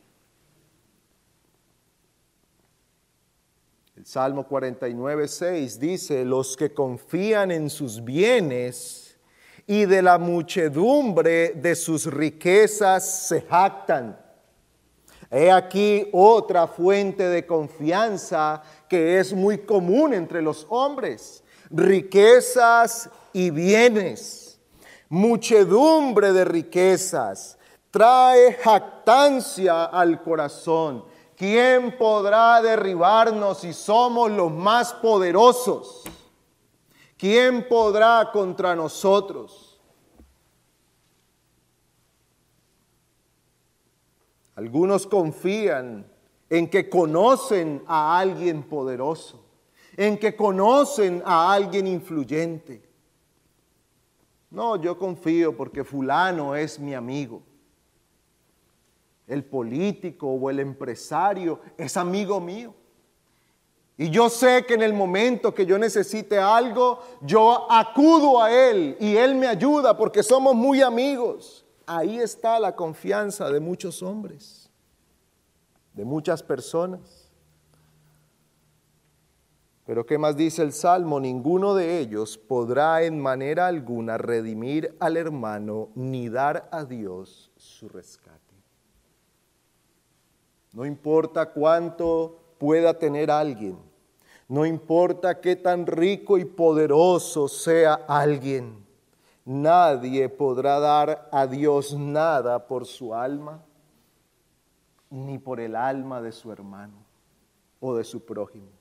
El 3.96 4.06
Salmo 4.06 4.46
49, 4.46 5.28
6 5.30 5.80
dice, 5.80 6.26
los 6.26 6.58
que 6.58 6.74
confían 6.74 7.50
en 7.50 7.70
sus 7.70 8.04
bienes 8.04 9.18
y 9.66 9.86
de 9.86 10.02
la 10.02 10.18
muchedumbre 10.18 11.54
de 11.54 11.76
sus 11.76 12.06
riquezas 12.06 13.28
se 13.28 13.42
jactan. 13.42 14.20
He 15.32 15.50
aquí 15.50 16.10
otra 16.12 16.68
fuente 16.68 17.24
de 17.24 17.46
confianza 17.46 18.62
que 18.90 19.18
es 19.18 19.34
muy 19.34 19.60
común 19.60 20.14
entre 20.14 20.42
los 20.42 20.68
hombres 20.70 21.45
riquezas 21.76 23.10
y 23.34 23.50
bienes, 23.50 24.60
muchedumbre 25.10 26.32
de 26.32 26.46
riquezas, 26.46 27.58
trae 27.92 28.54
jactancia 28.54 29.86
al 29.86 30.24
corazón. 30.24 31.04
¿Quién 31.36 31.98
podrá 31.98 32.62
derribarnos 32.62 33.60
si 33.60 33.74
somos 33.74 34.32
los 34.32 34.52
más 34.52 34.94
poderosos? 34.94 36.04
¿Quién 37.18 37.68
podrá 37.68 38.30
contra 38.32 38.74
nosotros? 38.74 39.78
Algunos 44.56 45.06
confían 45.06 46.10
en 46.50 46.70
que 46.70 46.90
conocen 46.90 47.84
a 47.86 48.18
alguien 48.18 48.64
poderoso 48.64 49.45
en 49.98 50.18
que 50.18 50.36
conocen 50.36 51.22
a 51.26 51.54
alguien 51.54 51.88
influyente. 51.88 52.82
No, 54.52 54.76
yo 54.78 54.98
confío 54.98 55.56
porque 55.56 55.84
fulano 55.84 56.56
es 56.56 56.80
mi 56.80 56.94
amigo. 56.94 57.42
El 59.28 59.44
político 59.44 60.28
o 60.28 60.50
el 60.50 60.60
empresario 60.60 61.60
es 61.78 61.98
amigo 61.98 62.40
mío. 62.40 62.74
Y 63.98 64.10
yo 64.10 64.30
sé 64.30 64.66
que 64.66 64.74
en 64.74 64.82
el 64.82 64.94
momento 64.94 65.54
que 65.54 65.66
yo 65.66 65.78
necesite 65.78 66.38
algo, 66.38 67.02
yo 67.22 67.72
acudo 67.72 68.42
a 68.42 68.52
Él 68.52 68.98
y 69.00 69.16
Él 69.16 69.36
me 69.36 69.48
ayuda 69.48 69.98
porque 69.98 70.22
somos 70.22 70.54
muy 70.54 70.82
amigos. 70.82 71.66
Ahí 71.86 72.20
está 72.20 72.60
la 72.60 72.76
confianza 72.76 73.50
de 73.50 73.60
muchos 73.60 74.04
hombres, 74.04 74.70
de 75.94 76.04
muchas 76.04 76.44
personas. 76.44 77.15
Pero 79.86 80.06
¿qué 80.06 80.18
más 80.18 80.36
dice 80.36 80.64
el 80.64 80.74
Salmo? 80.74 81.20
Ninguno 81.20 81.76
de 81.76 82.00
ellos 82.00 82.40
podrá 82.40 83.04
en 83.04 83.22
manera 83.22 83.68
alguna 83.68 84.18
redimir 84.18 84.96
al 85.00 85.16
hermano 85.16 85.90
ni 85.94 86.28
dar 86.28 86.68
a 86.72 86.86
Dios 86.86 87.52
su 87.56 87.88
rescate. 87.88 88.40
No 90.74 90.86
importa 90.86 91.52
cuánto 91.52 92.40
pueda 92.58 92.98
tener 92.98 93.30
alguien, 93.30 93.78
no 94.48 94.66
importa 94.66 95.40
qué 95.40 95.56
tan 95.56 95.86
rico 95.86 96.40
y 96.40 96.46
poderoso 96.46 97.48
sea 97.48 97.94
alguien, 98.08 98.84
nadie 99.46 100.30
podrá 100.30 100.80
dar 100.80 101.30
a 101.32 101.46
Dios 101.46 101.94
nada 101.94 102.68
por 102.68 102.86
su 102.86 103.14
alma, 103.14 103.64
ni 105.12 105.38
por 105.38 105.60
el 105.60 105.76
alma 105.76 106.22
de 106.22 106.32
su 106.32 106.52
hermano 106.52 106.98
o 107.80 107.96
de 107.96 108.04
su 108.04 108.26
prójimo. 108.26 108.75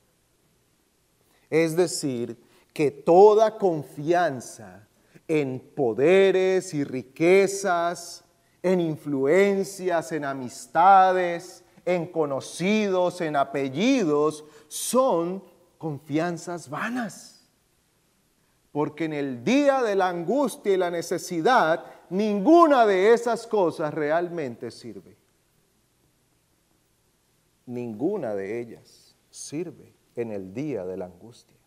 Es 1.49 1.75
decir, 1.75 2.37
que 2.73 2.91
toda 2.91 3.57
confianza 3.57 4.87
en 5.27 5.59
poderes 5.59 6.73
y 6.73 6.83
riquezas, 6.83 8.23
en 8.61 8.81
influencias, 8.81 10.11
en 10.11 10.25
amistades, 10.25 11.63
en 11.85 12.07
conocidos, 12.07 13.21
en 13.21 13.35
apellidos, 13.35 14.43
son 14.67 15.43
confianzas 15.77 16.69
vanas. 16.69 17.47
Porque 18.71 19.05
en 19.05 19.13
el 19.13 19.43
día 19.43 19.81
de 19.81 19.95
la 19.95 20.09
angustia 20.09 20.73
y 20.73 20.77
la 20.77 20.91
necesidad, 20.91 21.85
ninguna 22.09 22.85
de 22.85 23.13
esas 23.13 23.47
cosas 23.47 23.93
realmente 23.93 24.69
sirve. 24.69 25.15
Ninguna 27.67 28.35
de 28.35 28.59
ellas 28.59 29.15
sirve 29.29 29.94
en 30.15 30.31
el 30.31 30.53
día 30.53 30.85
de 30.85 30.97
la 30.97 31.05
angustia. 31.05 31.57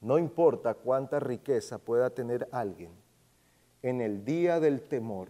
No 0.00 0.18
importa 0.18 0.74
cuánta 0.74 1.18
riqueza 1.18 1.78
pueda 1.78 2.10
tener 2.10 2.48
alguien, 2.52 2.92
en 3.82 4.00
el 4.00 4.24
día 4.24 4.60
del 4.60 4.82
temor, 4.82 5.28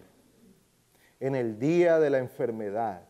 en 1.19 1.35
el 1.35 1.59
día 1.59 1.99
de 1.99 2.09
la 2.09 2.19
enfermedad, 2.19 3.07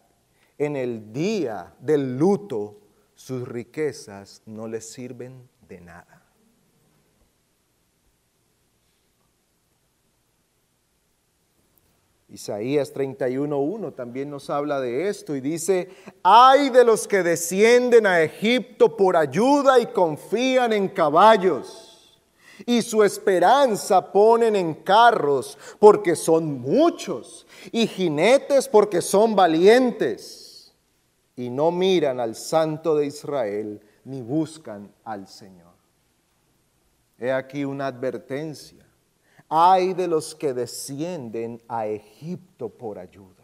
en 0.58 0.76
el 0.76 1.12
día 1.12 1.74
del 1.80 2.18
luto, 2.18 2.78
sus 3.16 3.48
riquezas 3.48 4.42
no 4.46 4.68
le 4.68 4.82
sirven 4.82 5.50
de 5.68 5.82
nada. 5.82 6.25
Isaías 12.28 12.94
31.1 12.94 13.94
también 13.94 14.30
nos 14.30 14.50
habla 14.50 14.82
de 14.82 15.10
esto 15.10 15.36
y 15.36 15.42
dice, 15.42 15.90
hay 16.24 16.70
de 16.70 16.84
los 16.84 17.08
que 17.08 17.22
descienden 17.22 18.08
a 18.08 18.22
Egipto 18.22 18.98
por 18.98 19.16
ayuda 19.16 19.80
y 19.80 19.86
confían 19.88 20.74
en 20.74 20.88
caballos 20.88 21.86
y 22.66 22.82
su 22.82 23.04
esperanza 23.04 24.12
ponen 24.12 24.56
en 24.56 24.74
carros 24.74 25.58
porque 25.80 26.16
son 26.16 26.62
muchos 26.62 27.46
y 27.72 27.88
jinetes 27.88 28.68
porque 28.70 29.02
son 29.02 29.36
valientes 29.36 30.74
y 31.36 31.50
no 31.50 31.72
miran 31.72 32.20
al 32.20 32.36
Santo 32.36 32.96
de 32.96 33.08
Israel 33.08 33.82
ni 34.06 34.22
buscan 34.22 34.92
al 35.04 35.28
Señor. 35.28 35.74
He 37.20 37.32
aquí 37.32 37.66
una 37.66 37.88
advertencia 37.88 38.85
hay 39.50 39.94
de 39.94 40.08
los 40.08 40.36
que 40.36 40.54
descienden 40.54 41.62
a 41.68 41.88
Egipto 41.88 42.70
por 42.70 43.00
ayuda. 43.00 43.44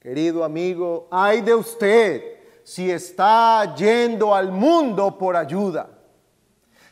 Querido 0.00 0.44
amigo, 0.44 1.08
hay 1.10 1.40
de 1.42 1.54
usted 1.54 2.22
si 2.64 2.90
está 2.90 3.74
yendo 3.74 4.34
al 4.34 4.52
mundo 4.52 5.18
por 5.18 5.36
ayuda, 5.36 5.90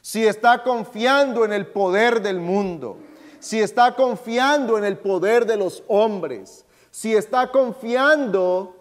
si 0.00 0.26
está 0.26 0.62
confiando 0.62 1.44
en 1.44 1.52
el 1.52 1.66
poder 1.66 2.20
del 2.20 2.40
mundo, 2.40 2.98
si 3.38 3.60
está 3.60 3.94
confiando 3.94 4.76
en 4.76 4.84
el 4.84 4.98
poder 4.98 5.46
de 5.46 5.56
los 5.56 5.82
hombres, 5.86 6.64
si 6.90 7.14
está 7.14 7.50
confiando 7.50 8.74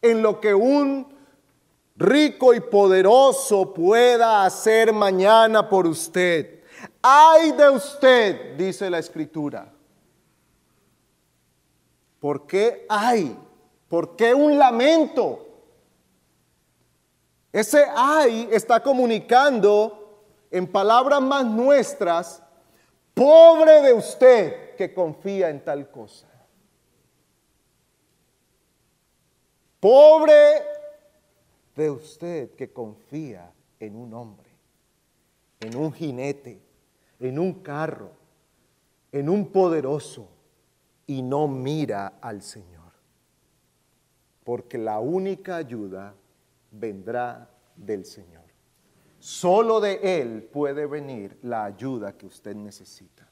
en 0.00 0.22
lo 0.22 0.40
que 0.40 0.54
un 0.54 1.12
rico 1.96 2.54
y 2.54 2.60
poderoso 2.60 3.72
pueda 3.74 4.44
hacer 4.44 4.92
mañana 4.92 5.68
por 5.68 5.86
usted. 5.86 6.61
Ay 7.00 7.52
de 7.52 7.70
usted, 7.70 8.56
dice 8.56 8.88
la 8.90 8.98
escritura. 8.98 9.72
¿Por 12.20 12.46
qué 12.46 12.86
hay? 12.88 13.36
¿Por 13.88 14.16
qué 14.16 14.32
un 14.32 14.58
lamento? 14.58 15.46
Ese 17.52 17.84
ay 17.94 18.48
está 18.50 18.82
comunicando 18.82 20.24
en 20.50 20.66
palabras 20.66 21.20
más 21.20 21.44
nuestras, 21.44 22.42
pobre 23.14 23.82
de 23.82 23.92
usted 23.92 24.76
que 24.76 24.94
confía 24.94 25.50
en 25.50 25.64
tal 25.64 25.90
cosa. 25.90 26.28
Pobre 29.80 30.62
de 31.74 31.90
usted 31.90 32.54
que 32.54 32.72
confía 32.72 33.52
en 33.80 33.96
un 33.96 34.14
hombre, 34.14 34.50
en 35.60 35.76
un 35.76 35.92
jinete, 35.92 36.60
en 37.22 37.38
un 37.38 37.62
carro, 37.62 38.10
en 39.12 39.28
un 39.28 39.52
poderoso, 39.52 40.28
y 41.06 41.22
no 41.22 41.46
mira 41.46 42.18
al 42.20 42.42
Señor. 42.42 42.92
Porque 44.42 44.76
la 44.76 44.98
única 44.98 45.56
ayuda 45.56 46.14
vendrá 46.72 47.48
del 47.76 48.04
Señor. 48.04 48.42
Solo 49.20 49.80
de 49.80 50.20
Él 50.20 50.42
puede 50.42 50.86
venir 50.86 51.38
la 51.42 51.64
ayuda 51.64 52.16
que 52.16 52.26
usted 52.26 52.56
necesita. 52.56 53.28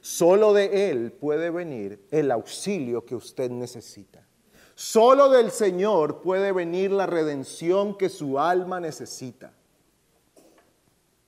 Solo 0.00 0.52
de 0.52 0.90
Él 0.90 1.12
puede 1.12 1.50
venir 1.50 2.04
el 2.10 2.32
auxilio 2.32 3.06
que 3.06 3.14
usted 3.14 3.48
necesita. 3.48 4.26
Solo 4.74 5.28
del 5.28 5.52
Señor 5.52 6.20
puede 6.20 6.50
venir 6.50 6.90
la 6.90 7.06
redención 7.06 7.96
que 7.96 8.08
su 8.08 8.40
alma 8.40 8.80
necesita. 8.80 9.52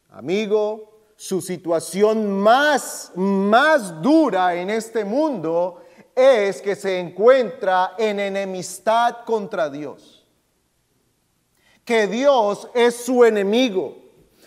Amigo, 0.08 0.99
su 1.20 1.42
situación 1.42 2.40
más, 2.40 3.12
más 3.14 4.00
dura 4.00 4.54
en 4.54 4.70
este 4.70 5.04
mundo 5.04 5.82
es 6.14 6.62
que 6.62 6.74
se 6.74 6.98
encuentra 6.98 7.92
en 7.98 8.18
enemistad 8.18 9.16
contra 9.26 9.68
Dios. 9.68 10.26
Que 11.84 12.06
Dios 12.06 12.70
es 12.72 12.96
su 12.96 13.22
enemigo 13.22 13.98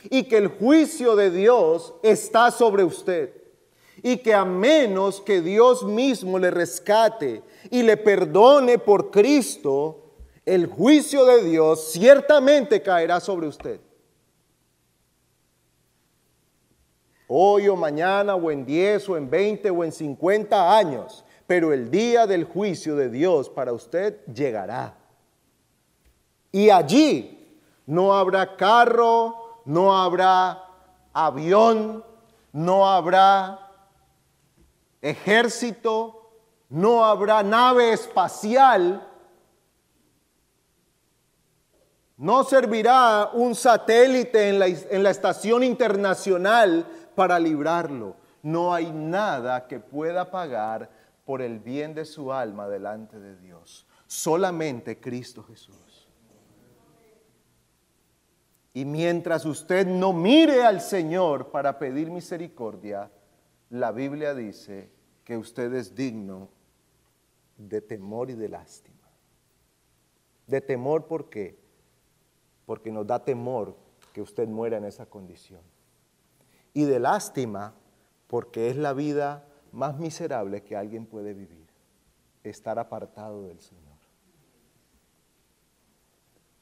y 0.09 0.23
que 0.23 0.37
el 0.37 0.47
juicio 0.47 1.15
de 1.15 1.29
Dios 1.29 1.93
está 2.01 2.49
sobre 2.49 2.83
usted. 2.83 3.31
Y 4.01 4.17
que 4.17 4.33
a 4.33 4.43
menos 4.43 5.21
que 5.21 5.41
Dios 5.41 5.83
mismo 5.83 6.39
le 6.39 6.49
rescate 6.49 7.43
y 7.69 7.83
le 7.83 7.97
perdone 7.97 8.79
por 8.79 9.11
Cristo, 9.11 10.15
el 10.43 10.65
juicio 10.65 11.23
de 11.25 11.43
Dios 11.43 11.91
ciertamente 11.91 12.81
caerá 12.81 13.19
sobre 13.19 13.45
usted. 13.45 13.79
Hoy 17.27 17.67
o 17.67 17.75
mañana 17.75 18.35
o 18.35 18.51
en 18.51 18.65
10 18.65 19.09
o 19.09 19.17
en 19.17 19.29
20 19.29 19.69
o 19.69 19.83
en 19.83 19.91
50 19.91 20.77
años, 20.77 21.23
pero 21.47 21.73
el 21.73 21.89
día 21.89 22.27
del 22.27 22.45
juicio 22.45 22.95
de 22.95 23.09
Dios 23.09 23.49
para 23.49 23.73
usted 23.73 24.25
llegará. 24.25 24.95
Y 26.51 26.69
allí 26.69 27.59
no 27.85 28.13
habrá 28.13 28.55
carro, 28.55 29.61
no 29.65 29.97
habrá 29.97 30.63
avión, 31.11 32.03
no 32.51 32.87
habrá 32.89 33.71
ejército, 35.01 36.31
no 36.69 37.03
habrá 37.03 37.43
nave 37.43 37.91
espacial, 37.91 39.07
no 42.17 42.43
servirá 42.43 43.31
un 43.33 43.53
satélite 43.53 44.49
en 44.49 44.59
la, 44.59 44.67
en 44.67 45.03
la 45.03 45.09
estación 45.09 45.63
internacional 45.63 46.87
para 47.15 47.39
librarlo. 47.39 48.15
No 48.41 48.73
hay 48.73 48.91
nada 48.91 49.67
que 49.67 49.79
pueda 49.79 50.29
pagar 50.29 50.89
por 51.25 51.41
el 51.41 51.59
bien 51.59 51.93
de 51.93 52.05
su 52.05 52.33
alma 52.33 52.67
delante 52.67 53.19
de 53.19 53.37
Dios. 53.37 53.87
Solamente 54.07 54.99
Cristo 54.99 55.43
Jesús. 55.43 56.07
Y 58.73 58.85
mientras 58.85 59.45
usted 59.45 59.87
no 59.87 60.13
mire 60.13 60.63
al 60.63 60.81
Señor 60.81 61.51
para 61.51 61.77
pedir 61.77 62.09
misericordia, 62.09 63.11
la 63.69 63.91
Biblia 63.91 64.33
dice 64.33 64.89
que 65.23 65.37
usted 65.37 65.71
es 65.73 65.95
digno 65.95 66.49
de 67.57 67.81
temor 67.81 68.29
y 68.29 68.33
de 68.33 68.49
lástima. 68.49 69.07
De 70.47 70.59
temor, 70.59 71.05
¿por 71.05 71.29
qué? 71.29 71.57
Porque 72.65 72.91
nos 72.91 73.05
da 73.05 73.23
temor 73.23 73.75
que 74.11 74.21
usted 74.21 74.47
muera 74.47 74.77
en 74.77 74.85
esa 74.85 75.05
condición 75.05 75.72
y 76.73 76.85
de 76.85 76.99
lástima 76.99 77.73
porque 78.27 78.69
es 78.69 78.77
la 78.77 78.93
vida 78.93 79.45
más 79.71 79.97
miserable 79.97 80.63
que 80.63 80.75
alguien 80.75 81.05
puede 81.05 81.33
vivir, 81.33 81.67
estar 82.43 82.79
apartado 82.79 83.43
del 83.43 83.59
Señor. 83.59 83.83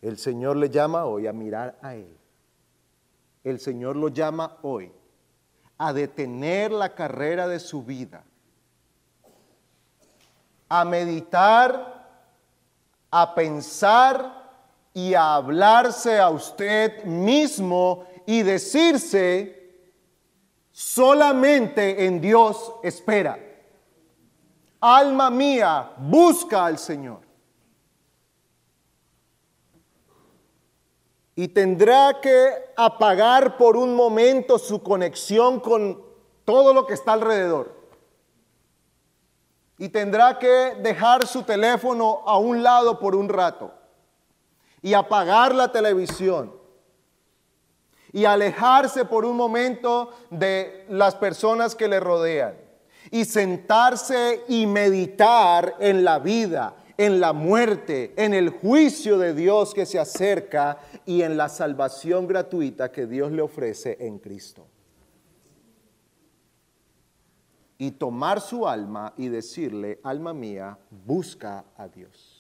El 0.02 0.18
Señor 0.18 0.58
le 0.58 0.70
llama 0.70 1.06
hoy 1.06 1.28
a 1.28 1.34
mirar 1.34 1.78
a 1.82 1.96
Él. 1.96 2.18
El 3.44 3.60
Señor 3.60 3.96
lo 3.96 4.10
llama 4.10 4.58
hoy 4.64 4.92
a 5.78 5.94
detener 5.94 6.72
la 6.72 6.94
carrera 6.94 7.48
de 7.48 7.60
su 7.60 7.84
vida, 7.84 8.24
a 10.70 10.86
meditar, 10.86 12.08
a 13.10 13.34
pensar 13.34 14.42
y 14.94 15.14
a 15.14 15.36
hablarse 15.36 16.20
a 16.20 16.30
usted 16.30 17.04
mismo 17.04 18.06
y 18.26 18.44
decirse, 18.44 19.61
Solamente 20.72 22.06
en 22.06 22.22
Dios 22.22 22.74
espera. 22.84 23.38
Alma 24.80 25.30
mía, 25.30 25.92
busca 25.98 26.66
al 26.66 26.78
Señor. 26.78 27.22
Y 31.36 31.48
tendrá 31.50 32.20
que 32.22 32.72
apagar 32.76 33.58
por 33.58 33.78
un 33.78 33.96
momento 33.96 34.58
su 34.60 34.82
conexión 34.82 35.60
con 35.60 36.04
todo 36.46 36.74
lo 36.74 36.86
que 36.86 36.94
está 36.94 37.14
alrededor. 37.14 37.82
y 39.82 39.90
tendrá 39.90 40.38
que 40.38 40.76
dejar 40.84 41.26
su 41.26 41.42
teléfono 41.42 42.22
a 42.28 42.38
un 42.38 42.62
lado 42.62 43.00
por 43.00 43.16
un 43.16 43.28
rato 43.28 43.74
y 44.80 44.94
apagar 44.94 45.56
la 45.56 45.72
televisión 45.72 46.54
y 48.14 48.26
alejarse 48.26 49.06
por 49.06 49.26
un 49.26 49.38
momento 49.38 50.12
de 50.30 50.86
las 50.90 51.16
personas 51.16 51.76
que 51.76 51.88
le 51.88 52.00
rodean 52.00 52.56
y 53.10 53.26
sentarse 53.26 54.44
y 54.48 54.66
meditar 54.66 55.76
en 55.80 56.04
la 56.04 56.20
vida, 56.20 56.76
en 56.98 57.20
la 57.20 57.34
muerte, 57.34 58.14
en 58.16 58.34
el 58.34 58.50
juicio 58.50 59.18
de 59.18 59.34
Dios 59.34 59.74
que 59.74 59.86
se 59.86 60.00
acerca 60.00 60.78
y 61.06 61.24
en 61.24 61.38
la 61.38 61.50
salvación 61.50 62.28
gratuita 62.28 62.92
que 62.92 63.08
Dios 63.08 63.32
le 63.32 63.42
ofrece 63.42 63.98
en 64.00 64.20
Cristo. 64.20 64.68
Y 67.78 67.92
tomar 67.92 68.40
su 68.40 68.68
alma 68.68 69.14
y 69.18 69.30
decirle, 69.30 70.00
alma 70.04 70.34
mía, 70.34 70.78
busca 70.92 71.66
a 71.76 71.88
Dios. 71.88 72.31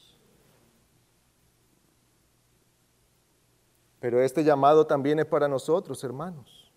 Pero 4.01 4.19
este 4.19 4.43
llamado 4.43 4.87
también 4.87 5.19
es 5.19 5.27
para 5.27 5.47
nosotros, 5.47 6.03
hermanos. 6.03 6.71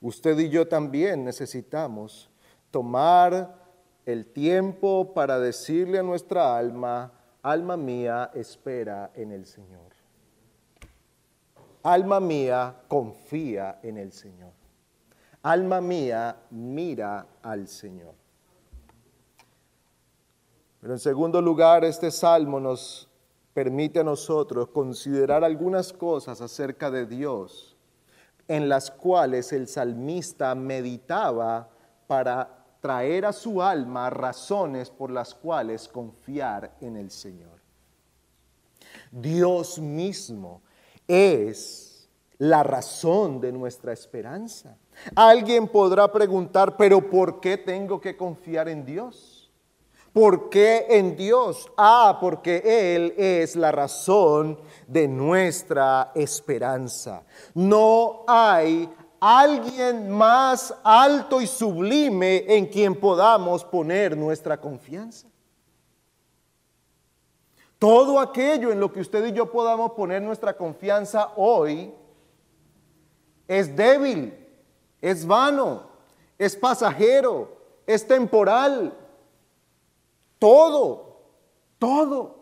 Usted 0.00 0.36
y 0.40 0.48
yo 0.50 0.66
también 0.66 1.24
necesitamos 1.24 2.28
tomar 2.72 3.54
el 4.04 4.26
tiempo 4.26 5.14
para 5.14 5.38
decirle 5.38 6.00
a 6.00 6.02
nuestra 6.02 6.58
alma, 6.58 7.12
alma 7.40 7.76
mía, 7.76 8.32
espera 8.34 9.12
en 9.14 9.30
el 9.30 9.46
Señor. 9.46 9.92
Alma 11.84 12.18
mía, 12.18 12.74
confía 12.88 13.78
en 13.84 13.96
el 13.96 14.12
Señor. 14.12 14.52
Alma 15.42 15.80
mía, 15.80 16.36
mira 16.50 17.26
al 17.42 17.68
Señor. 17.68 18.14
Pero 20.80 20.92
en 20.94 20.98
segundo 20.98 21.40
lugar, 21.40 21.84
este 21.84 22.10
salmo 22.10 22.58
nos 22.58 23.07
permite 23.58 23.98
a 23.98 24.04
nosotros 24.04 24.68
considerar 24.68 25.42
algunas 25.42 25.92
cosas 25.92 26.40
acerca 26.40 26.92
de 26.92 27.06
Dios 27.06 27.76
en 28.46 28.68
las 28.68 28.88
cuales 28.88 29.52
el 29.52 29.66
salmista 29.66 30.54
meditaba 30.54 31.68
para 32.06 32.66
traer 32.80 33.26
a 33.26 33.32
su 33.32 33.60
alma 33.60 34.10
razones 34.10 34.90
por 34.90 35.10
las 35.10 35.34
cuales 35.34 35.88
confiar 35.88 36.76
en 36.80 36.96
el 36.96 37.10
Señor. 37.10 37.58
Dios 39.10 39.80
mismo 39.80 40.62
es 41.08 42.08
la 42.38 42.62
razón 42.62 43.40
de 43.40 43.50
nuestra 43.50 43.92
esperanza. 43.92 44.78
Alguien 45.16 45.66
podrá 45.66 46.12
preguntar, 46.12 46.76
pero 46.76 47.10
¿por 47.10 47.40
qué 47.40 47.58
tengo 47.58 48.00
que 48.00 48.16
confiar 48.16 48.68
en 48.68 48.84
Dios? 48.84 49.37
¿Por 50.18 50.50
qué 50.50 50.84
en 50.90 51.16
Dios? 51.16 51.70
Ah, 51.76 52.18
porque 52.20 52.96
Él 52.96 53.14
es 53.16 53.54
la 53.54 53.70
razón 53.70 54.58
de 54.88 55.06
nuestra 55.06 56.10
esperanza. 56.12 57.22
No 57.54 58.24
hay 58.26 58.92
alguien 59.20 60.10
más 60.10 60.74
alto 60.82 61.40
y 61.40 61.46
sublime 61.46 62.44
en 62.48 62.66
quien 62.66 62.96
podamos 62.96 63.64
poner 63.64 64.16
nuestra 64.16 64.60
confianza. 64.60 65.28
Todo 67.78 68.18
aquello 68.18 68.72
en 68.72 68.80
lo 68.80 68.92
que 68.92 69.02
usted 69.02 69.24
y 69.24 69.32
yo 69.32 69.52
podamos 69.52 69.92
poner 69.92 70.20
nuestra 70.20 70.56
confianza 70.56 71.30
hoy 71.36 71.94
es 73.46 73.76
débil, 73.76 74.34
es 75.00 75.24
vano, 75.24 75.84
es 76.36 76.56
pasajero, 76.56 77.56
es 77.86 78.04
temporal. 78.04 79.04
Todo, 80.38 81.22
todo. 81.78 82.38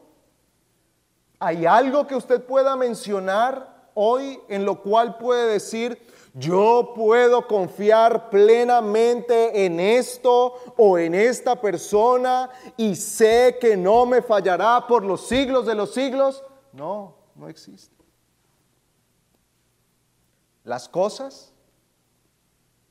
¿Hay 1.39 1.67
algo 1.67 2.07
que 2.07 2.15
usted 2.15 2.45
pueda 2.45 2.77
mencionar 2.77 3.91
hoy 3.95 4.41
en 4.49 4.65
lo 4.65 4.83
cual 4.83 5.17
puede 5.17 5.53
decir, 5.53 5.99
yo 6.35 6.93
puedo 6.95 7.47
confiar 7.47 8.29
plenamente 8.29 9.65
en 9.65 9.81
esto 9.81 10.55
o 10.77 10.99
en 10.99 11.15
esta 11.15 11.59
persona 11.59 12.51
y 12.77 12.95
sé 12.95 13.57
que 13.59 13.75
no 13.75 14.05
me 14.05 14.21
fallará 14.21 14.87
por 14.87 15.03
los 15.03 15.27
siglos 15.27 15.65
de 15.65 15.75
los 15.75 15.95
siglos. 15.95 16.45
No, 16.73 17.15
no 17.35 17.49
existe. 17.49 17.97
Las 20.63 20.91
cosas 20.91 21.55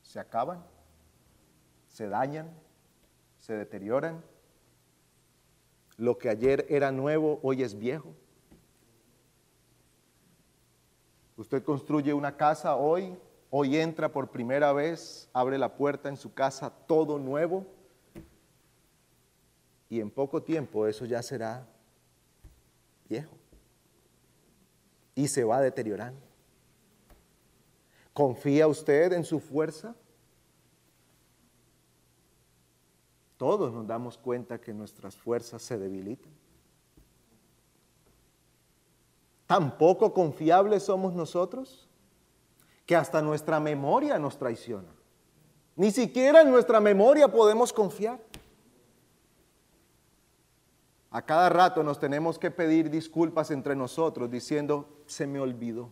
se 0.02 0.18
acaban, 0.18 0.64
se 1.86 2.08
dañan, 2.08 2.50
se 3.38 3.52
deterioran. 3.52 4.24
Lo 5.96 6.18
que 6.18 6.28
ayer 6.28 6.66
era 6.68 6.92
nuevo, 6.92 7.40
hoy 7.42 7.62
es 7.62 7.78
viejo. 7.78 8.14
Usted 11.36 11.62
construye 11.62 12.12
una 12.12 12.36
casa 12.36 12.76
hoy 12.76 13.16
Hoy 13.50 13.76
entra 13.76 14.12
por 14.12 14.30
primera 14.30 14.72
vez, 14.72 15.28
abre 15.32 15.56
la 15.56 15.76
puerta 15.76 16.08
en 16.08 16.16
su 16.16 16.34
casa 16.34 16.70
todo 16.86 17.18
nuevo 17.18 17.64
y 19.88 20.00
en 20.00 20.10
poco 20.10 20.42
tiempo 20.42 20.86
eso 20.86 21.04
ya 21.04 21.22
será 21.22 21.66
viejo 23.08 23.36
y 25.14 25.28
se 25.28 25.44
va 25.44 25.60
deteriorando. 25.60 26.20
¿Confía 28.12 28.66
usted 28.66 29.12
en 29.12 29.24
su 29.24 29.38
fuerza? 29.38 29.94
Todos 33.36 33.72
nos 33.72 33.86
damos 33.86 34.16
cuenta 34.16 34.60
que 34.60 34.72
nuestras 34.72 35.16
fuerzas 35.16 35.62
se 35.62 35.78
debilitan. 35.78 36.32
¿Tan 39.46 39.76
poco 39.78 40.12
confiables 40.12 40.84
somos 40.84 41.14
nosotros? 41.14 41.86
que 42.86 42.94
hasta 42.94 43.20
nuestra 43.20 43.58
memoria 43.58 44.18
nos 44.18 44.38
traiciona. 44.38 44.88
Ni 45.74 45.90
siquiera 45.90 46.40
en 46.40 46.50
nuestra 46.50 46.80
memoria 46.80 47.28
podemos 47.28 47.72
confiar. 47.72 48.20
A 51.10 51.22
cada 51.22 51.48
rato 51.48 51.82
nos 51.82 51.98
tenemos 51.98 52.38
que 52.38 52.50
pedir 52.50 52.88
disculpas 52.88 53.50
entre 53.50 53.74
nosotros 53.74 54.30
diciendo, 54.30 54.88
se 55.06 55.26
me 55.26 55.40
olvidó. 55.40 55.90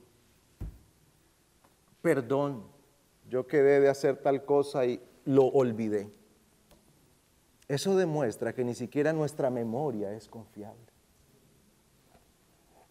Perdón, 2.00 2.64
yo 3.28 3.46
quedé 3.46 3.80
de 3.80 3.88
hacer 3.88 4.18
tal 4.18 4.44
cosa 4.44 4.86
y 4.86 5.02
lo 5.24 5.46
olvidé. 5.46 6.10
Eso 7.68 7.96
demuestra 7.96 8.52
que 8.54 8.64
ni 8.64 8.74
siquiera 8.74 9.12
nuestra 9.12 9.50
memoria 9.50 10.12
es 10.12 10.28
confiable. 10.28 10.94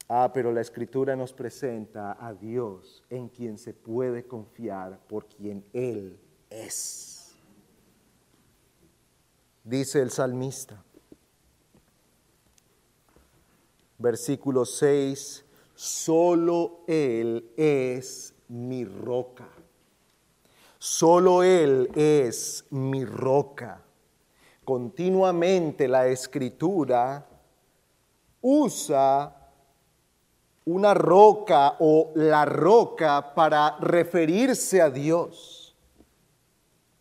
Ah, 0.10 0.32
pero 0.34 0.52
la 0.52 0.62
escritura 0.62 1.16
nos 1.16 1.32
presenta 1.34 2.18
a 2.20 2.34
Dios 2.34 3.04
en 3.10 3.30
quien 3.30 3.58
se 3.58 3.74
puede 3.74 4.26
confiar 4.26 5.00
por 5.08 5.26
quien 5.28 5.64
Él 5.74 6.20
es. 6.50 7.36
Dice 9.64 10.02
el 10.02 10.12
salmista, 10.12 10.84
versículo 13.98 14.66
6, 14.66 15.46
solo 15.74 16.84
Él 16.88 17.50
es 17.56 18.34
mi 18.50 18.84
roca. 18.84 19.48
Solo 20.78 21.44
Él 21.44 21.90
es 21.96 22.66
mi 22.70 23.06
roca. 23.06 23.83
Continuamente 24.64 25.88
la 25.88 26.08
escritura 26.08 27.26
usa 28.42 29.44
una 30.66 30.94
roca 30.94 31.76
o 31.80 32.12
la 32.16 32.46
roca 32.46 33.34
para 33.34 33.78
referirse 33.80 34.82
a 34.82 34.90
Dios, 34.90 35.76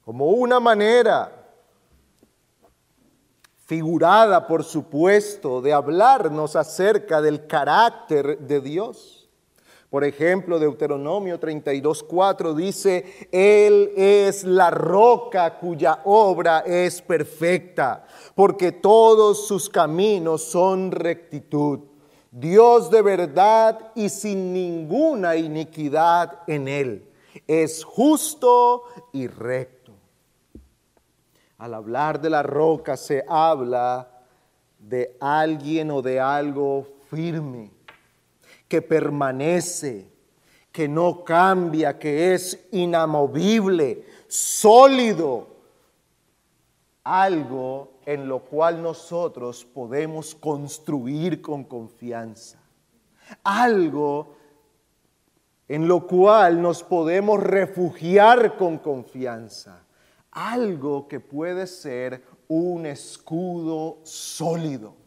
como 0.04 0.26
una 0.26 0.58
manera 0.58 1.42
figurada, 3.66 4.46
por 4.46 4.64
supuesto, 4.64 5.62
de 5.62 5.72
hablarnos 5.72 6.56
acerca 6.56 7.22
del 7.22 7.46
carácter 7.46 8.38
de 8.38 8.60
Dios. 8.60 9.21
Por 9.92 10.04
ejemplo, 10.04 10.58
Deuteronomio 10.58 11.38
32.4 11.38 12.54
dice, 12.54 13.28
Él 13.30 13.92
es 13.94 14.42
la 14.42 14.70
roca 14.70 15.58
cuya 15.58 16.00
obra 16.06 16.60
es 16.60 17.02
perfecta, 17.02 18.06
porque 18.34 18.72
todos 18.72 19.46
sus 19.46 19.68
caminos 19.68 20.44
son 20.44 20.92
rectitud. 20.92 21.80
Dios 22.30 22.90
de 22.90 23.02
verdad 23.02 23.92
y 23.94 24.08
sin 24.08 24.54
ninguna 24.54 25.36
iniquidad 25.36 26.38
en 26.46 26.68
él. 26.68 27.12
Es 27.46 27.84
justo 27.84 28.84
y 29.12 29.26
recto. 29.26 29.92
Al 31.58 31.74
hablar 31.74 32.18
de 32.18 32.30
la 32.30 32.42
roca 32.42 32.96
se 32.96 33.26
habla 33.28 34.08
de 34.78 35.18
alguien 35.20 35.90
o 35.90 36.00
de 36.00 36.18
algo 36.18 36.86
firme, 37.10 37.70
que 38.72 38.80
permanece, 38.80 40.10
que 40.72 40.88
no 40.88 41.24
cambia, 41.24 41.98
que 41.98 42.32
es 42.32 42.68
inamovible, 42.72 44.06
sólido, 44.28 45.46
algo 47.04 47.98
en 48.06 48.26
lo 48.26 48.38
cual 48.38 48.82
nosotros 48.82 49.66
podemos 49.66 50.34
construir 50.34 51.42
con 51.42 51.64
confianza, 51.64 52.62
algo 53.44 54.36
en 55.68 55.86
lo 55.86 56.06
cual 56.06 56.62
nos 56.62 56.82
podemos 56.82 57.42
refugiar 57.42 58.56
con 58.56 58.78
confianza, 58.78 59.84
algo 60.30 61.08
que 61.08 61.20
puede 61.20 61.66
ser 61.66 62.22
un 62.48 62.86
escudo 62.86 63.98
sólido. 64.02 65.01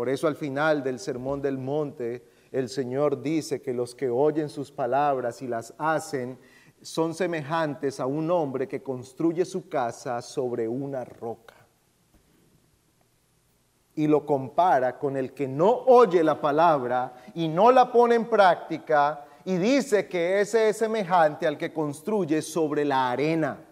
Por 0.00 0.08
eso 0.08 0.26
al 0.26 0.34
final 0.34 0.82
del 0.82 0.98
Sermón 0.98 1.42
del 1.42 1.58
Monte, 1.58 2.24
el 2.52 2.70
Señor 2.70 3.20
dice 3.20 3.60
que 3.60 3.74
los 3.74 3.94
que 3.94 4.08
oyen 4.08 4.48
sus 4.48 4.72
palabras 4.72 5.42
y 5.42 5.46
las 5.46 5.74
hacen 5.76 6.38
son 6.80 7.12
semejantes 7.12 8.00
a 8.00 8.06
un 8.06 8.30
hombre 8.30 8.66
que 8.66 8.82
construye 8.82 9.44
su 9.44 9.68
casa 9.68 10.22
sobre 10.22 10.66
una 10.66 11.04
roca. 11.04 11.66
Y 13.94 14.06
lo 14.06 14.24
compara 14.24 14.98
con 14.98 15.18
el 15.18 15.34
que 15.34 15.46
no 15.46 15.68
oye 15.70 16.24
la 16.24 16.40
palabra 16.40 17.12
y 17.34 17.46
no 17.46 17.70
la 17.70 17.92
pone 17.92 18.14
en 18.14 18.24
práctica 18.24 19.26
y 19.44 19.58
dice 19.58 20.08
que 20.08 20.40
ese 20.40 20.70
es 20.70 20.78
semejante 20.78 21.46
al 21.46 21.58
que 21.58 21.74
construye 21.74 22.40
sobre 22.40 22.86
la 22.86 23.10
arena, 23.10 23.62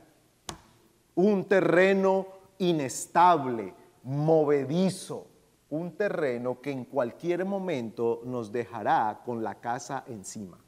un 1.14 1.49
terreno 1.49 2.27
inestable, 2.59 3.73
movedizo, 4.03 5.28
un 5.70 5.96
terreno 5.96 6.61
que 6.61 6.70
en 6.70 6.85
cualquier 6.85 7.44
momento 7.44 8.22
nos 8.24 8.50
dejará 8.50 9.20
con 9.24 9.42
la 9.42 9.57
casa 9.57 10.04
encima. 10.07 10.59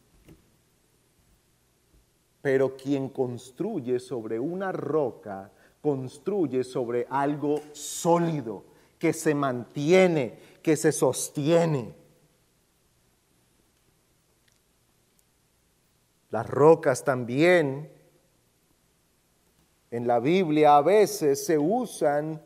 Pero 2.42 2.76
quien 2.76 3.08
construye 3.08 3.98
sobre 3.98 4.38
una 4.38 4.72
roca, 4.72 5.50
construye 5.80 6.64
sobre 6.64 7.06
algo 7.08 7.60
sólido, 7.72 8.64
que 8.98 9.12
se 9.14 9.34
mantiene, 9.34 10.38
que 10.62 10.76
se 10.76 10.92
sostiene. 10.92 11.94
Las 16.30 16.46
rocas 16.48 17.02
también 17.02 17.90
en 19.90 20.06
la 20.06 20.20
Biblia 20.20 20.76
a 20.76 20.82
veces 20.82 21.44
se 21.44 21.58
usan 21.58 22.40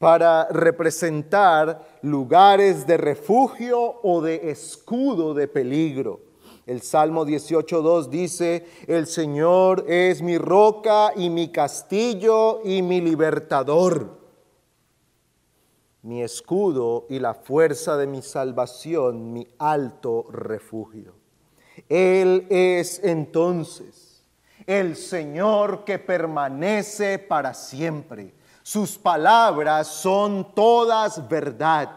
para 0.00 0.48
representar 0.48 1.98
lugares 2.00 2.86
de 2.86 2.96
refugio 2.96 4.00
o 4.02 4.22
de 4.22 4.50
escudo 4.50 5.34
de 5.34 5.46
peligro. 5.46 6.20
El 6.64 6.80
Salmo 6.80 7.26
18.2 7.26 8.08
dice, 8.08 8.66
el 8.86 9.06
Señor 9.06 9.84
es 9.86 10.22
mi 10.22 10.38
roca 10.38 11.12
y 11.14 11.28
mi 11.28 11.52
castillo 11.52 12.62
y 12.64 12.80
mi 12.80 13.02
libertador, 13.02 14.18
mi 16.00 16.22
escudo 16.22 17.04
y 17.10 17.18
la 17.18 17.34
fuerza 17.34 17.98
de 17.98 18.06
mi 18.06 18.22
salvación, 18.22 19.34
mi 19.34 19.46
alto 19.58 20.24
refugio. 20.30 21.12
Él 21.90 22.46
es 22.48 23.00
entonces 23.04 24.24
el 24.66 24.96
Señor 24.96 25.84
que 25.84 25.98
permanece 25.98 27.18
para 27.18 27.52
siempre. 27.52 28.39
Sus 28.62 28.98
palabras 28.98 29.88
son 29.88 30.54
todas 30.54 31.28
verdad. 31.28 31.90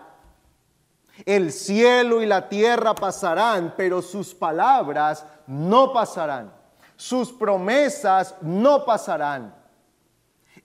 El 1.26 1.52
cielo 1.52 2.22
y 2.22 2.26
la 2.26 2.50
tierra 2.50 2.96
pasarán, 2.96 3.74
pero 3.78 4.02
sus 4.02 4.34
palabras 4.34 5.26
no 5.46 5.94
pasarán. 5.94 6.52
Sus 6.96 7.32
promesas 7.32 8.36
no 8.42 8.86
pasarán. 8.86 9.54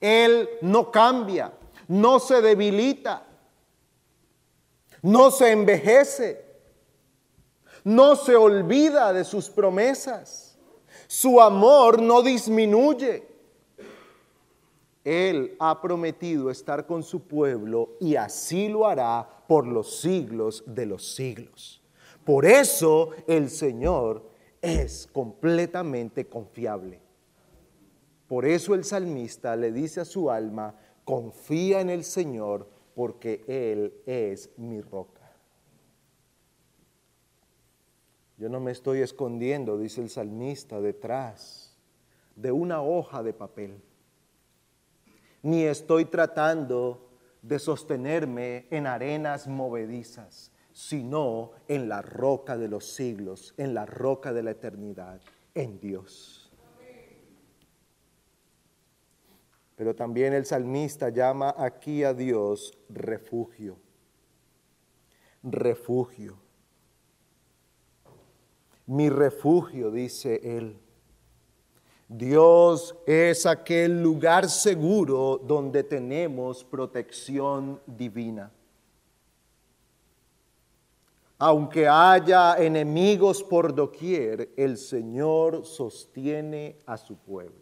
Él 0.00 0.48
no 0.62 0.90
cambia, 0.90 1.52
no 1.88 2.20
se 2.20 2.40
debilita, 2.40 3.24
no 5.02 5.30
se 5.30 5.50
envejece, 5.50 6.44
no 7.84 8.16
se 8.16 8.37
olvida 8.37 9.12
de 9.12 9.24
sus 9.24 9.50
promesas. 9.50 10.56
Su 11.06 11.40
amor 11.40 12.00
no 12.00 12.22
disminuye. 12.22 13.28
Él 15.09 15.57
ha 15.59 15.81
prometido 15.81 16.51
estar 16.51 16.85
con 16.85 17.03
su 17.03 17.23
pueblo 17.23 17.97
y 17.99 18.16
así 18.16 18.68
lo 18.68 18.87
hará 18.87 19.27
por 19.49 19.66
los 19.66 20.01
siglos 20.03 20.62
de 20.66 20.85
los 20.85 21.14
siglos. 21.14 21.83
Por 22.27 22.44
eso 22.44 23.12
el 23.27 23.49
Señor 23.49 24.29
es 24.61 25.09
completamente 25.11 26.27
confiable. 26.27 27.01
Por 28.27 28.44
eso 28.44 28.75
el 28.75 28.85
salmista 28.85 29.57
le 29.57 29.73
dice 29.73 30.03
a 30.03 30.05
su 30.05 30.31
alma, 30.31 30.75
confía 31.05 31.81
en 31.81 31.88
el 31.88 32.05
Señor 32.05 32.68
porque 32.94 33.44
Él 33.49 33.94
es 34.05 34.51
mi 34.59 34.83
roca. 34.83 35.33
Yo 38.37 38.51
no 38.51 38.61
me 38.61 38.73
estoy 38.73 39.01
escondiendo, 39.01 39.79
dice 39.79 40.03
el 40.03 40.11
salmista, 40.11 40.83
detrás 40.83 41.75
de 42.37 42.53
una 42.53 42.83
hoja 42.83 43.23
de 43.23 43.33
papel 43.33 43.81
ni 45.42 45.64
estoy 45.64 46.07
tratando 46.07 47.09
de 47.42 47.59
sostenerme 47.59 48.66
en 48.70 48.87
arenas 48.87 49.46
movedizas, 49.46 50.53
sino 50.72 51.53
en 51.68 51.88
la 51.88 52.03
roca 52.03 52.57
de 52.57 52.68
los 52.68 52.92
siglos, 52.92 53.55
en 53.57 53.74
la 53.74 53.87
roca 53.87 54.33
de 54.33 54.42
la 54.42 54.51
eternidad, 54.53 55.20
en 55.55 55.81
Dios. 55.81 56.53
Pero 59.77 59.94
también 59.94 60.33
el 60.33 60.44
salmista 60.44 61.09
llama 61.09 61.55
aquí 61.57 62.03
a 62.03 62.12
Dios 62.12 62.77
refugio, 62.88 63.79
refugio. 65.44 66.37
Mi 68.87 69.09
refugio, 69.09 69.92
dice 69.92 70.40
él 70.57 70.81
Dios 72.09 72.97
es 73.07 73.44
aquel 73.44 74.03
lugar 74.03 74.49
seguro 74.49 75.38
donde 75.44 75.85
tenemos 75.85 76.64
protección 76.64 77.81
divina. 77.87 78.51
Aunque 81.37 81.87
haya 81.87 82.57
enemigos 82.57 83.44
por 83.44 83.75
doquier, 83.75 84.51
el 84.57 84.79
Señor 84.79 85.66
sostiene 85.66 86.79
a 86.87 86.97
su 86.97 87.14
pueblo. 87.16 87.61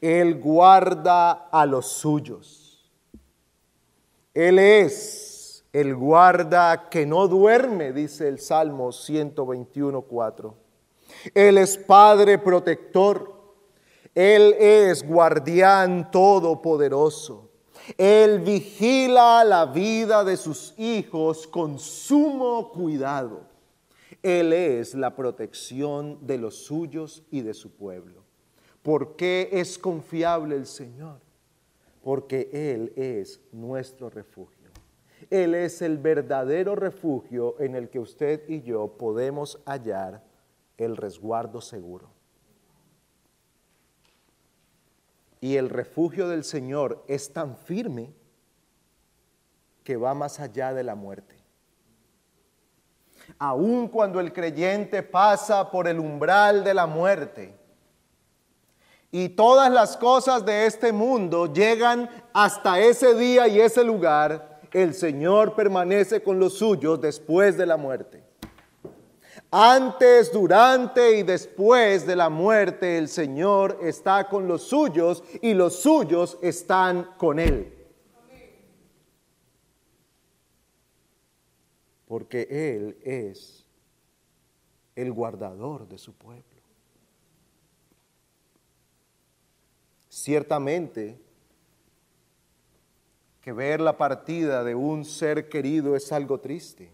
Él 0.00 0.38
guarda 0.38 1.48
a 1.50 1.64
los 1.64 1.86
suyos. 1.86 2.90
Él 4.34 4.58
es 4.58 5.64
el 5.72 5.96
guarda 5.96 6.90
que 6.90 7.06
no 7.06 7.26
duerme, 7.26 7.92
dice 7.92 8.28
el 8.28 8.38
Salmo 8.38 8.88
121.4. 8.90 10.65
Él 11.34 11.58
es 11.58 11.76
Padre 11.76 12.38
protector. 12.38 13.34
Él 14.14 14.54
es 14.58 15.06
guardián 15.06 16.10
todopoderoso. 16.10 17.50
Él 17.98 18.40
vigila 18.40 19.44
la 19.44 19.66
vida 19.66 20.24
de 20.24 20.36
sus 20.36 20.74
hijos 20.78 21.46
con 21.46 21.78
sumo 21.78 22.70
cuidado. 22.70 23.42
Él 24.22 24.52
es 24.52 24.94
la 24.94 25.14
protección 25.14 26.26
de 26.26 26.38
los 26.38 26.64
suyos 26.64 27.22
y 27.30 27.42
de 27.42 27.54
su 27.54 27.70
pueblo. 27.76 28.24
¿Por 28.82 29.16
qué 29.16 29.50
es 29.52 29.78
confiable 29.78 30.56
el 30.56 30.66
Señor? 30.66 31.20
Porque 32.02 32.48
Él 32.52 32.92
es 32.96 33.40
nuestro 33.52 34.10
refugio. 34.10 34.70
Él 35.30 35.54
es 35.54 35.82
el 35.82 35.98
verdadero 35.98 36.76
refugio 36.76 37.56
en 37.60 37.74
el 37.74 37.88
que 37.88 37.98
usted 37.98 38.48
y 38.48 38.62
yo 38.62 38.96
podemos 38.96 39.60
hallar 39.66 40.22
el 40.78 40.96
resguardo 40.96 41.60
seguro. 41.60 42.10
Y 45.40 45.56
el 45.56 45.68
refugio 45.68 46.28
del 46.28 46.44
Señor 46.44 47.04
es 47.08 47.32
tan 47.32 47.56
firme 47.56 48.12
que 49.84 49.96
va 49.96 50.14
más 50.14 50.40
allá 50.40 50.72
de 50.74 50.82
la 50.82 50.94
muerte. 50.94 51.36
Aun 53.38 53.88
cuando 53.88 54.20
el 54.20 54.32
creyente 54.32 55.02
pasa 55.02 55.70
por 55.70 55.88
el 55.88 55.98
umbral 55.98 56.64
de 56.64 56.74
la 56.74 56.86
muerte 56.86 57.54
y 59.10 59.30
todas 59.30 59.70
las 59.70 59.96
cosas 59.96 60.44
de 60.44 60.66
este 60.66 60.92
mundo 60.92 61.52
llegan 61.52 62.10
hasta 62.32 62.80
ese 62.80 63.14
día 63.14 63.48
y 63.48 63.60
ese 63.60 63.84
lugar, 63.84 64.60
el 64.72 64.94
Señor 64.94 65.54
permanece 65.54 66.22
con 66.22 66.38
los 66.38 66.58
suyos 66.58 67.00
después 67.00 67.56
de 67.56 67.66
la 67.66 67.76
muerte. 67.76 68.25
Antes, 69.50 70.32
durante 70.32 71.18
y 71.18 71.22
después 71.22 72.06
de 72.06 72.16
la 72.16 72.28
muerte, 72.28 72.98
el 72.98 73.08
Señor 73.08 73.78
está 73.82 74.28
con 74.28 74.48
los 74.48 74.62
suyos 74.62 75.22
y 75.40 75.54
los 75.54 75.76
suyos 75.76 76.38
están 76.42 77.14
con 77.16 77.38
Él. 77.38 77.72
Porque 82.06 82.46
Él 82.50 82.98
es 83.02 83.64
el 84.96 85.12
guardador 85.12 85.86
de 85.88 85.98
su 85.98 86.12
pueblo. 86.14 86.44
Ciertamente, 90.08 91.20
que 93.42 93.52
ver 93.52 93.80
la 93.80 93.96
partida 93.96 94.64
de 94.64 94.74
un 94.74 95.04
ser 95.04 95.48
querido 95.48 95.94
es 95.94 96.10
algo 96.10 96.40
triste. 96.40 96.90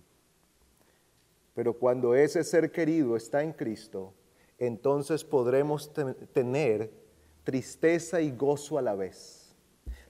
Pero 1.54 1.74
cuando 1.74 2.14
ese 2.14 2.44
ser 2.44 2.70
querido 2.72 3.16
está 3.16 3.42
en 3.42 3.52
Cristo, 3.52 4.14
entonces 4.58 5.24
podremos 5.24 5.92
tener 6.32 6.90
tristeza 7.44 8.20
y 8.20 8.30
gozo 8.30 8.78
a 8.78 8.82
la 8.82 8.94
vez. 8.94 9.54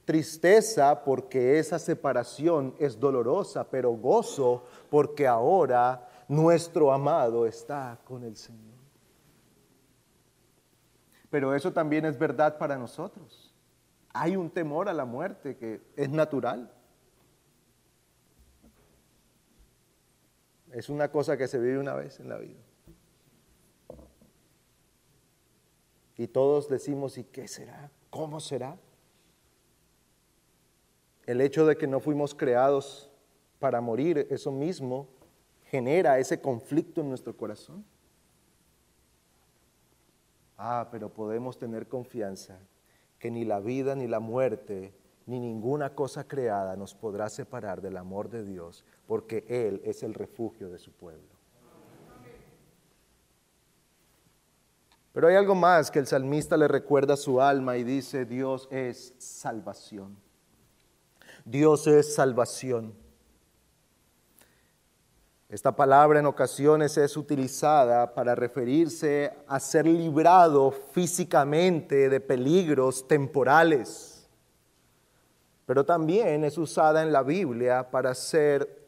Tristeza 0.05 1.05
porque 1.05 1.59
esa 1.59 1.79
separación 1.79 2.75
es 2.79 2.99
dolorosa, 2.99 3.69
pero 3.69 3.93
gozo 3.93 4.65
porque 4.91 5.27
ahora 5.27 6.09
nuestro 6.29 6.93
amado 6.93 7.47
está 7.47 7.99
con 8.05 8.25
el 8.25 8.37
Señor. 8.37 8.73
Pero 11.31 11.55
eso 11.55 11.73
también 11.73 12.05
es 12.05 12.19
verdad 12.19 12.59
para 12.59 12.77
nosotros. 12.77 13.55
Hay 14.13 14.37
un 14.37 14.51
temor 14.51 14.89
a 14.89 14.93
la 14.93 15.05
muerte 15.05 15.57
que 15.57 15.81
es 15.97 16.11
natural. 16.11 16.71
Es 20.73 20.89
una 20.89 21.11
cosa 21.11 21.37
que 21.37 21.49
se 21.49 21.59
vive 21.59 21.79
una 21.79 21.95
vez 21.95 22.19
en 22.21 22.29
la 22.29 22.39
vida. 22.39 22.61
Y 26.17 26.29
todos 26.29 26.69
decimos, 26.69 27.19
¿y 27.19 27.25
qué 27.25 27.49
será? 27.49 27.91
¿Cómo 28.11 28.41
será? 28.41 28.79
El 31.27 31.41
hecho 31.41 31.67
de 31.67 31.77
que 31.77 31.87
no 31.87 32.01
fuimos 32.01 32.35
creados 32.35 33.11
para 33.59 33.81
morir, 33.81 34.27
eso 34.31 34.51
mismo 34.51 35.09
genera 35.67 36.19
ese 36.19 36.41
conflicto 36.41 37.01
en 37.01 37.09
nuestro 37.09 37.37
corazón. 37.37 37.85
Ah, 40.57 40.89
pero 40.91 41.13
podemos 41.13 41.59
tener 41.59 41.89
confianza 41.89 42.59
que 43.19 43.31
ni 43.31 43.45
la 43.45 43.61
vida 43.61 43.95
ni 43.95 44.07
la 44.07 44.21
muerte 44.21 44.93
ni 45.27 45.39
ninguna 45.39 45.95
cosa 45.95 46.25
creada 46.27 46.77
nos 46.77 46.95
podrá 46.95 47.29
separar 47.29 47.81
del 47.81 47.97
amor 47.97 48.29
de 48.29 48.45
Dios, 48.45 48.85
porque 49.07 49.45
Él 49.49 49.81
es 49.85 50.03
el 50.03 50.15
refugio 50.15 50.71
de 50.71 50.79
su 50.79 50.93
pueblo. 50.93 51.33
Pero 55.13 55.29
hay 55.29 55.37
algo 55.37 55.55
más 55.55 55.91
que 55.91 55.99
el 55.99 56.07
salmista 56.07 56.57
le 56.57 56.69
recuerda 56.69 57.15
a 57.15 57.19
su 57.19 57.41
alma 57.41 57.77
y 57.77 57.85
dice, 57.85 58.25
Dios 58.25 58.67
es 58.71 59.15
salvación. 59.19 60.17
Dios 61.45 61.87
es 61.87 62.15
salvación. 62.15 62.95
Esta 65.53 65.77
palabra 65.77 66.19
en 66.19 66.25
ocasiones 66.25 66.97
es 66.97 67.15
utilizada 67.15 68.15
para 68.15 68.35
referirse 68.35 69.35
a 69.47 69.61
ser 69.61 69.87
librado 69.87 70.71
físicamente 70.71 72.09
de 72.09 72.21
peligros 72.21 73.07
temporales, 73.07 74.12
pero 75.73 75.87
también 75.87 76.45
es 76.45 76.59
usada 76.59 77.03
en 77.03 77.13
la 77.13 77.23
Biblia 77.23 77.91
para 77.91 78.15
ser 78.15 78.85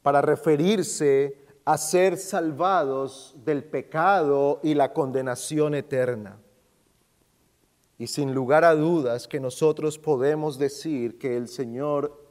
para 0.00 0.22
referirse 0.22 1.36
a 1.64 1.76
ser 1.76 2.18
salvados 2.18 3.34
del 3.44 3.64
pecado 3.64 4.60
y 4.62 4.74
la 4.74 4.92
condenación 4.92 5.74
eterna. 5.74 6.38
Y 7.98 8.06
sin 8.06 8.32
lugar 8.32 8.62
a 8.62 8.76
dudas 8.76 9.26
que 9.26 9.40
nosotros 9.40 9.98
podemos 9.98 10.56
decir 10.56 11.18
que 11.18 11.36
el 11.36 11.48
Señor 11.48 12.24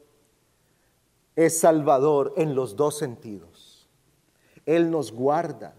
es 1.36 1.60
salvador 1.60 2.36
en 2.38 2.56
los 2.56 2.78
dos 2.78 2.98
sentidos. 2.98 3.90
Él 4.66 4.90
nos 4.90 5.12
guarda, 5.12 5.76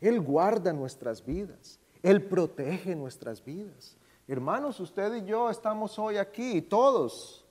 Él 0.00 0.22
guarda 0.22 0.72
nuestras 0.72 1.26
vidas, 1.26 1.78
Él 2.02 2.22
protege 2.22 2.96
nuestras 2.96 3.44
vidas. 3.44 3.97
Hermanos, 4.28 4.78
usted 4.78 5.14
y 5.16 5.24
yo 5.24 5.50
estamos 5.50 5.98
hoy 5.98 6.18
aquí, 6.18 6.62
todos. 6.62 7.44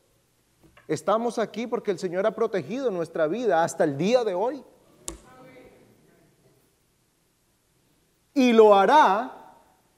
Estamos 0.87 1.37
aquí 1.37 1.67
porque 1.67 1.91
el 1.91 1.99
Señor 1.99 2.25
ha 2.25 2.31
protegido 2.31 2.89
nuestra 2.91 3.27
vida 3.27 3.63
hasta 3.63 3.83
el 3.83 3.97
día 3.97 4.23
de 4.23 4.33
hoy. 4.33 4.63
Y 8.33 8.53
lo 8.53 8.73
hará 8.73 9.55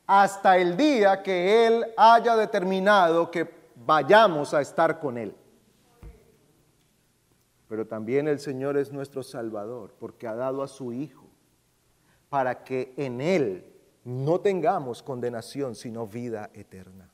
hasta 0.07 0.57
el 0.57 0.75
día 0.75 1.21
que 1.21 1.67
Él 1.67 1.85
haya 1.95 2.35
determinado 2.35 3.29
que 3.29 3.53
vayamos 3.75 4.55
a 4.55 4.61
estar 4.61 4.99
con 4.99 5.17
Él 5.19 5.35
pero 7.69 7.85
también 7.85 8.27
el 8.27 8.39
Señor 8.39 8.77
es 8.77 8.91
nuestro 8.91 9.21
Salvador, 9.21 9.93
porque 9.99 10.27
ha 10.27 10.33
dado 10.33 10.63
a 10.63 10.67
su 10.67 10.91
Hijo, 10.91 11.27
para 12.27 12.63
que 12.63 12.95
en 12.97 13.21
Él 13.21 13.68
no 14.09 14.39
tengamos 14.39 15.01
condenación, 15.03 15.75
sino 15.75 16.07
vida 16.07 16.49
eterna. 16.53 17.09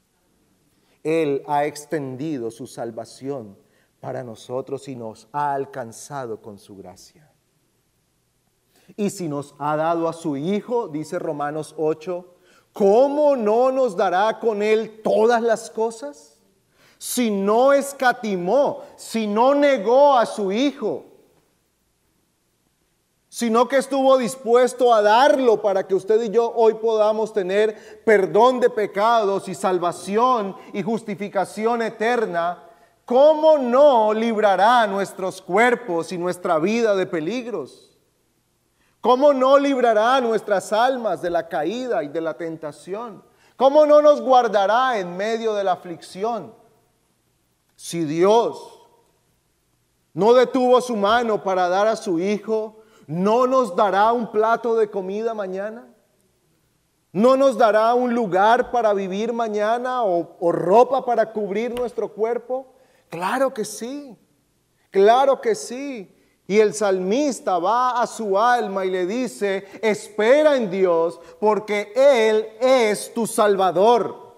Él 1.04 1.44
ha 1.48 1.66
extendido 1.66 2.50
su 2.50 2.68
salvación 2.68 3.58
para 4.00 4.24
nosotros 4.24 4.88
y 4.88 4.96
nos 4.96 5.28
ha 5.32 5.54
alcanzado 5.54 6.42
con 6.42 6.58
su 6.58 6.76
gracia. 6.76 7.32
Y 8.96 9.10
si 9.10 9.28
nos 9.28 9.56
ha 9.58 9.76
dado 9.76 10.08
a 10.08 10.14
su 10.14 10.38
Hijo, 10.38 10.88
dice 10.88 11.20
Romanos 11.20 11.74
8, 11.78 12.36
¿cómo 12.74 13.36
no 13.36 13.72
nos 13.72 13.96
dará 13.96 14.40
con 14.40 14.62
Él 14.62 15.02
todas 15.04 15.42
las 15.42 15.70
cosas? 15.70 16.36
si 16.98 17.30
no 17.30 17.74
escatimó, 17.74 18.82
si 18.96 19.28
no 19.28 19.54
negó 19.54 20.18
a 20.18 20.26
su 20.26 20.52
Hijo, 20.52 21.06
sino 23.36 23.68
que 23.68 23.76
estuvo 23.76 24.18
dispuesto 24.18 24.94
a 24.94 25.02
darlo 25.02 25.62
para 25.62 25.86
que 25.86 25.94
usted 25.94 26.24
y 26.24 26.30
yo 26.30 26.54
hoy 26.56 26.76
podamos 26.76 27.34
tener 27.34 28.00
perdón 28.06 28.62
de 28.62 28.70
pecados 28.70 29.50
y 29.50 29.56
salvación 29.56 30.56
y 30.72 30.82
justificación 30.82 31.82
eterna, 31.82 32.64
¿cómo 33.04 33.58
no 33.58 34.14
librará 34.14 34.88
nuestros 34.88 35.42
cuerpos 35.42 36.14
y 36.14 36.18
nuestra 36.18 36.60
vida 36.60 36.96
de 36.96 37.08
peligros? 37.08 37.98
¿Cómo 39.02 39.34
no 39.34 39.60
librará 39.60 40.22
nuestras 40.22 40.72
almas 40.72 41.22
de 41.22 41.30
la 41.30 41.50
caída 41.50 42.04
y 42.04 42.08
de 42.08 42.22
la 42.22 42.36
tentación? 42.36 43.22
¿Cómo 43.58 43.86
no 43.86 44.02
nos 44.02 44.22
guardará 44.22 44.98
en 44.98 45.18
medio 45.18 45.54
de 45.56 45.66
la 45.66 45.74
aflicción? 45.74 46.54
Si 47.76 48.06
Dios 48.06 48.80
no 50.14 50.34
detuvo 50.34 50.80
su 50.80 50.96
mano 50.96 51.44
para 51.44 51.68
dar 51.68 51.88
a 51.88 51.98
su 51.98 52.18
Hijo, 52.18 52.78
¿no 53.08 53.48
nos 53.48 53.76
dará 53.76 54.12
un 54.12 54.32
plato 54.32 54.76
de 54.76 54.90
comida 54.90 55.34
mañana? 55.34 55.88
¿No 57.12 57.38
nos 57.38 57.58
dará 57.58 57.94
un 57.94 58.14
lugar 58.14 58.72
para 58.72 58.94
vivir 58.94 59.32
mañana 59.32 60.04
o, 60.04 60.52
ropa 60.52 61.06
para 61.06 61.32
cubrir 61.32 61.74
nuestro 61.74 62.10
cuerpo? 62.10 62.74
Claro 63.10 63.54
que 63.54 63.64
sí, 63.64 64.18
claro 64.92 65.40
que 65.40 65.56
sí. 65.56 66.12
Y 66.46 66.60
el 66.60 66.74
salmista 66.74 67.58
va 67.58 68.02
a 68.02 68.06
su 68.06 68.38
alma 68.38 68.86
y 68.86 68.92
le 68.92 69.06
dice, 69.06 69.66
espera 69.82 70.58
en 70.58 70.70
Dios 70.70 71.20
porque 71.40 71.94
Él 71.96 72.48
es 72.60 73.14
tu 73.14 73.26
salvador. 73.26 74.36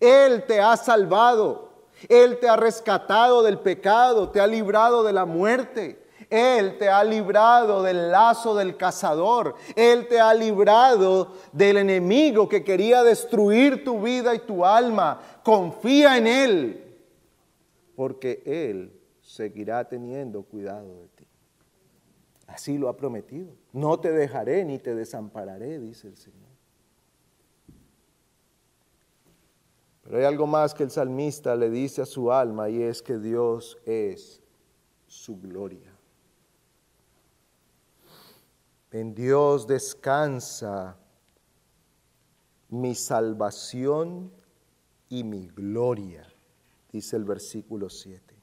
Él 0.00 0.44
te 0.46 0.60
ha 0.60 0.76
salvado. 0.76 1.68
Él 2.08 2.38
te 2.38 2.48
ha 2.48 2.56
rescatado 2.56 3.42
del 3.42 3.58
pecado, 3.58 4.30
te 4.30 4.40
ha 4.40 4.46
librado 4.46 5.02
de 5.02 5.12
la 5.12 5.24
muerte. 5.24 6.04
Él 6.30 6.76
te 6.78 6.88
ha 6.88 7.02
librado 7.02 7.82
del 7.82 8.10
lazo 8.10 8.54
del 8.54 8.76
cazador. 8.76 9.54
Él 9.74 10.06
te 10.08 10.20
ha 10.20 10.34
librado 10.34 11.32
del 11.52 11.78
enemigo 11.78 12.48
que 12.48 12.62
quería 12.62 13.02
destruir 13.02 13.84
tu 13.84 14.02
vida 14.02 14.34
y 14.34 14.40
tu 14.40 14.64
alma. 14.64 15.20
Confía 15.42 16.18
en 16.18 16.26
Él, 16.26 16.98
porque 17.96 18.42
Él 18.44 18.92
seguirá 19.22 19.88
teniendo 19.88 20.42
cuidado 20.42 21.00
de 21.00 21.08
ti. 21.08 21.26
Así 22.46 22.78
lo 22.78 22.88
ha 22.88 22.96
prometido. 22.96 23.54
No 23.72 24.00
te 24.00 24.10
dejaré 24.10 24.64
ni 24.64 24.78
te 24.78 24.94
desampararé, 24.94 25.78
dice 25.78 26.08
el 26.08 26.16
Señor. 26.16 26.48
Pero 30.02 30.16
hay 30.18 30.24
algo 30.24 30.46
más 30.46 30.72
que 30.72 30.82
el 30.82 30.90
salmista 30.90 31.54
le 31.54 31.68
dice 31.68 32.00
a 32.00 32.06
su 32.06 32.32
alma 32.32 32.70
y 32.70 32.82
es 32.82 33.02
que 33.02 33.18
Dios 33.18 33.76
es 33.84 34.42
su 35.06 35.38
gloria. 35.38 35.97
En 38.90 39.14
Dios 39.14 39.66
descansa 39.66 40.96
mi 42.70 42.94
salvación 42.94 44.32
y 45.08 45.24
mi 45.24 45.48
gloria, 45.48 46.26
dice 46.90 47.16
el 47.16 47.24
versículo 47.24 47.90
7. 47.90 48.34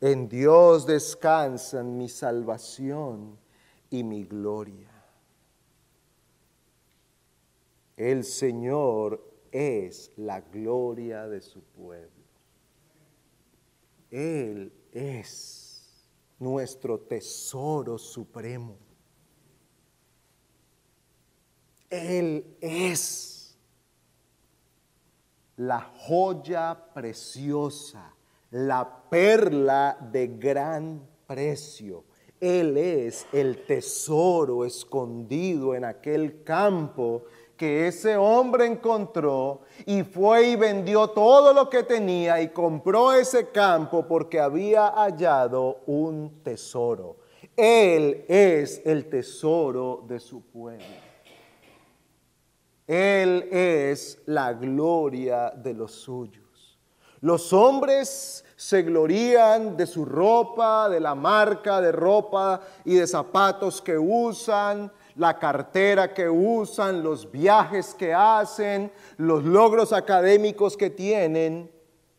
En 0.00 0.28
Dios 0.28 0.86
descansan 0.86 1.96
mi 1.96 2.08
salvación 2.08 3.38
y 3.88 4.02
mi 4.02 4.24
gloria. 4.24 4.90
El 7.96 8.24
Señor 8.24 9.24
es 9.52 10.10
la 10.16 10.40
gloria 10.40 11.28
de 11.28 11.40
su 11.40 11.62
pueblo. 11.62 12.10
Él 14.10 14.72
es 14.92 16.08
nuestro 16.38 16.98
tesoro 16.98 17.96
supremo. 17.96 18.76
Él 21.92 22.56
es 22.58 23.54
la 25.58 25.78
joya 25.78 26.86
preciosa, 26.94 28.14
la 28.50 29.02
perla 29.10 29.98
de 30.10 30.28
gran 30.28 31.06
precio. 31.26 32.04
Él 32.40 32.78
es 32.78 33.26
el 33.30 33.66
tesoro 33.66 34.64
escondido 34.64 35.74
en 35.74 35.84
aquel 35.84 36.42
campo 36.42 37.24
que 37.58 37.88
ese 37.88 38.16
hombre 38.16 38.64
encontró 38.64 39.60
y 39.84 40.02
fue 40.02 40.48
y 40.48 40.56
vendió 40.56 41.08
todo 41.08 41.52
lo 41.52 41.68
que 41.68 41.82
tenía 41.82 42.40
y 42.40 42.48
compró 42.48 43.12
ese 43.12 43.50
campo 43.50 44.08
porque 44.08 44.40
había 44.40 44.86
hallado 44.88 45.80
un 45.84 46.40
tesoro. 46.42 47.18
Él 47.54 48.24
es 48.28 48.80
el 48.86 49.10
tesoro 49.10 50.02
de 50.08 50.18
su 50.18 50.40
pueblo. 50.40 51.11
Él 52.92 53.48
es 53.50 54.20
la 54.26 54.52
gloria 54.52 55.48
de 55.48 55.72
los 55.72 55.92
suyos. 55.92 56.78
Los 57.22 57.54
hombres 57.54 58.44
se 58.54 58.82
glorían 58.82 59.78
de 59.78 59.86
su 59.86 60.04
ropa, 60.04 60.90
de 60.90 61.00
la 61.00 61.14
marca 61.14 61.80
de 61.80 61.90
ropa 61.90 62.60
y 62.84 62.96
de 62.96 63.06
zapatos 63.06 63.80
que 63.80 63.96
usan, 63.96 64.92
la 65.16 65.38
cartera 65.38 66.12
que 66.12 66.28
usan, 66.28 67.02
los 67.02 67.32
viajes 67.32 67.94
que 67.94 68.12
hacen, 68.12 68.92
los 69.16 69.42
logros 69.42 69.94
académicos 69.94 70.76
que 70.76 70.90
tienen. 70.90 71.70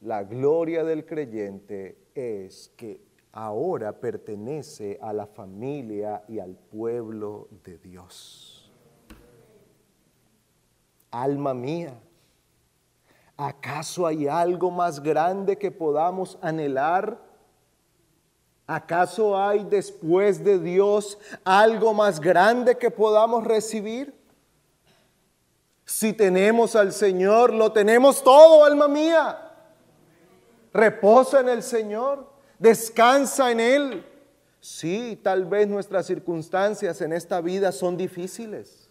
La 0.01 0.24
gloria 0.24 0.84
del 0.84 1.05
creyente 1.05 1.99
es 2.15 2.71
que 2.76 2.99
ahora 3.32 3.99
pertenece 3.99 4.97
a 4.99 5.13
la 5.13 5.28
familia 5.28 6.24
y 6.28 6.39
al 6.39 6.55
pueblo 6.55 7.47
de 7.63 7.78
Dios. 7.78 8.53
Alma 11.14 11.53
mía, 11.53 11.93
¿acaso 13.38 14.07
hay 14.07 14.28
algo 14.28 14.72
más 14.72 15.01
grande 15.01 15.57
que 15.57 15.70
podamos 15.70 16.39
anhelar? 16.41 17.20
¿Acaso 18.66 19.38
hay 19.38 19.64
después 19.64 20.43
de 20.43 20.57
Dios 20.57 21.20
algo 21.43 21.93
más 21.93 22.20
grande 22.20 22.78
que 22.78 22.89
podamos 22.89 23.43
recibir? 23.43 24.14
Si 25.86 26.14
tenemos 26.14 26.76
al 26.76 26.91
Señor, 26.93 27.53
lo 27.53 27.72
tenemos 27.72 28.24
todo, 28.24 28.66
alma 28.66 28.88
mía. 28.88 29.51
Reposa 30.74 31.41
en 31.41 31.49
el 31.49 31.61
Señor 31.61 32.34
descansa 32.64 33.51
en 33.51 33.59
Él. 33.59 34.05
Sí, 34.61 35.20
tal 35.22 35.45
vez 35.45 35.68
nuestras 35.68 36.05
circunstancias 36.05 37.01
en 37.01 37.11
esta 37.11 37.41
vida 37.41 37.74
son 37.74 37.97
difíciles. 37.97 38.89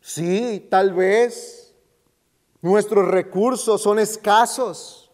Sí, 0.00 0.66
tal 0.70 0.94
vez 0.94 1.74
nuestros 2.62 3.08
recursos 3.08 3.82
son 3.82 3.98
escasos. 3.98 5.10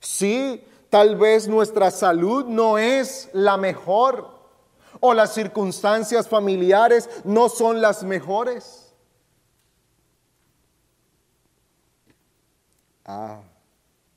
Sí, 0.00 0.64
tal 0.90 1.16
vez 1.16 1.48
nuestra 1.48 1.90
salud 1.90 2.44
no 2.46 2.78
es 2.78 3.30
la 3.32 3.56
mejor 3.56 4.38
o 5.00 5.14
las 5.14 5.34
circunstancias 5.34 6.28
familiares 6.28 7.08
no 7.24 7.48
son 7.48 7.80
las 7.80 8.02
mejores. 8.02 8.94
Ah, 13.04 13.42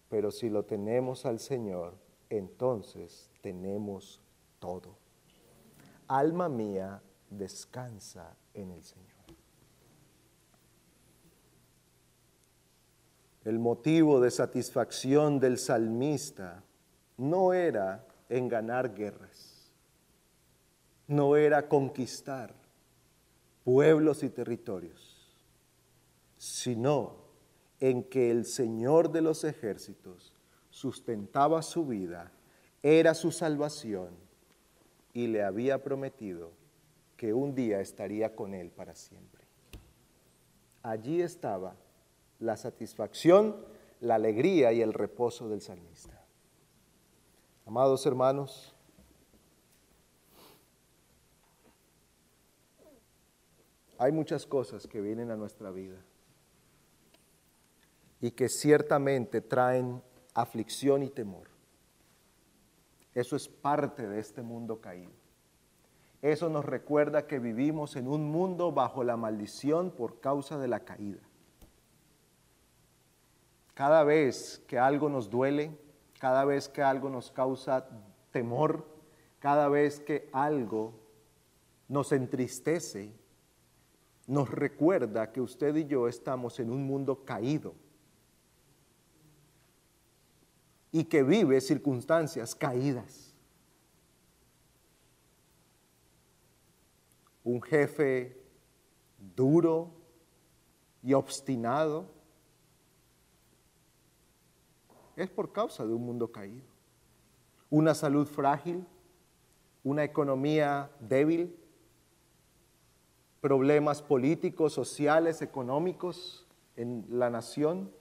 pero 0.09 0.31
si 0.31 0.49
lo 0.49 0.63
tenemos 0.63 1.25
al 1.25 1.39
Señor, 1.39 1.93
entonces 2.29 3.29
tenemos 3.41 4.19
todo. 4.59 4.97
Alma 6.07 6.49
mía, 6.49 7.01
descansa 7.29 8.35
en 8.53 8.71
el 8.71 8.83
Señor. 8.83 9.10
El 13.43 13.57
motivo 13.57 14.19
de 14.19 14.29
satisfacción 14.29 15.39
del 15.39 15.57
salmista 15.57 16.63
no 17.17 17.53
era 17.53 18.05
en 18.29 18.47
ganar 18.47 18.93
guerras, 18.93 19.71
no 21.07 21.35
era 21.35 21.67
conquistar 21.67 22.53
pueblos 23.63 24.23
y 24.23 24.29
territorios, 24.29 25.27
sino 26.37 27.15
en 27.79 28.03
que 28.03 28.29
el 28.29 28.45
Señor 28.45 29.11
de 29.11 29.21
los 29.21 29.43
ejércitos 29.43 30.33
sustentaba 30.69 31.63
su 31.63 31.85
vida, 31.85 32.31
era 32.83 33.13
su 33.15 33.31
salvación 33.31 34.09
y 35.13 35.27
le 35.27 35.43
había 35.43 35.83
prometido 35.83 36.51
que 37.17 37.33
un 37.33 37.53
día 37.53 37.81
estaría 37.81 38.35
con 38.35 38.53
él 38.53 38.69
para 38.69 38.95
siempre. 38.95 39.41
Allí 40.83 41.21
estaba 41.21 41.75
la 42.41 42.57
satisfacción, 42.57 43.55
la 44.01 44.15
alegría 44.15 44.73
y 44.73 44.81
el 44.81 44.93
reposo 44.93 45.47
del 45.47 45.61
salmista. 45.61 46.25
Amados 47.67 48.05
hermanos, 48.05 48.75
hay 53.99 54.11
muchas 54.11 54.47
cosas 54.47 54.87
que 54.87 54.99
vienen 54.99 55.29
a 55.29 55.37
nuestra 55.37 55.69
vida 55.69 56.03
y 58.19 58.31
que 58.31 58.49
ciertamente 58.49 59.41
traen 59.41 60.01
aflicción 60.33 61.03
y 61.03 61.09
temor. 61.09 61.47
Eso 63.13 63.35
es 63.35 63.47
parte 63.47 64.07
de 64.07 64.19
este 64.19 64.41
mundo 64.41 64.81
caído. 64.81 65.11
Eso 66.23 66.49
nos 66.49 66.65
recuerda 66.65 67.27
que 67.27 67.39
vivimos 67.39 67.95
en 67.95 68.07
un 68.07 68.31
mundo 68.31 68.71
bajo 68.71 69.03
la 69.03 69.17
maldición 69.17 69.91
por 69.91 70.19
causa 70.19 70.57
de 70.57 70.67
la 70.67 70.81
caída. 70.81 71.21
Cada 73.81 74.03
vez 74.03 74.61
que 74.67 74.77
algo 74.77 75.09
nos 75.09 75.27
duele, 75.27 75.75
cada 76.19 76.45
vez 76.45 76.69
que 76.69 76.83
algo 76.83 77.09
nos 77.09 77.31
causa 77.31 77.89
temor, 78.29 78.85
cada 79.39 79.69
vez 79.69 79.99
que 79.99 80.29
algo 80.33 80.93
nos 81.87 82.11
entristece, 82.11 83.11
nos 84.27 84.51
recuerda 84.51 85.31
que 85.31 85.41
usted 85.41 85.75
y 85.77 85.87
yo 85.87 86.07
estamos 86.07 86.59
en 86.59 86.69
un 86.69 86.85
mundo 86.85 87.25
caído 87.25 87.73
y 90.91 91.05
que 91.05 91.23
vive 91.23 91.59
circunstancias 91.59 92.53
caídas. 92.53 93.33
Un 97.43 97.59
jefe 97.63 98.39
duro 99.35 99.91
y 101.01 101.13
obstinado 101.13 102.20
es 105.15 105.29
por 105.29 105.51
causa 105.51 105.85
de 105.85 105.93
un 105.93 106.05
mundo 106.05 106.31
caído. 106.31 106.67
Una 107.69 107.93
salud 107.93 108.27
frágil, 108.27 108.85
una 109.83 110.03
economía 110.03 110.91
débil, 110.99 111.57
problemas 113.39 114.01
políticos, 114.01 114.73
sociales, 114.73 115.41
económicos 115.41 116.47
en 116.75 117.05
la 117.09 117.29
nación 117.29 117.91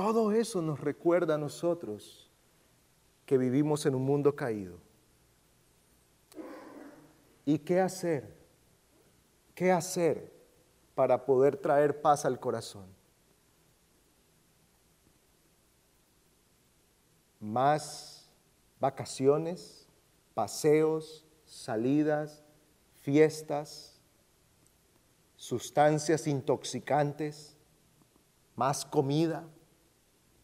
todo 0.00 0.32
eso 0.32 0.62
nos 0.62 0.80
recuerda 0.80 1.34
a 1.34 1.38
nosotros 1.38 2.30
que 3.26 3.36
vivimos 3.36 3.84
en 3.84 3.94
un 3.94 4.02
mundo 4.02 4.34
caído. 4.34 4.78
¿Y 7.44 7.58
qué 7.58 7.80
hacer? 7.80 8.34
¿Qué 9.54 9.70
hacer 9.70 10.32
para 10.94 11.26
poder 11.26 11.58
traer 11.58 12.00
paz 12.00 12.24
al 12.24 12.40
corazón? 12.40 12.86
Más 17.40 18.30
vacaciones, 18.78 19.88
paseos, 20.34 21.26
salidas, 21.44 22.44
fiestas, 23.00 23.98
sustancias 25.34 26.26
intoxicantes, 26.28 27.56
más 28.54 28.84
comida 28.84 29.48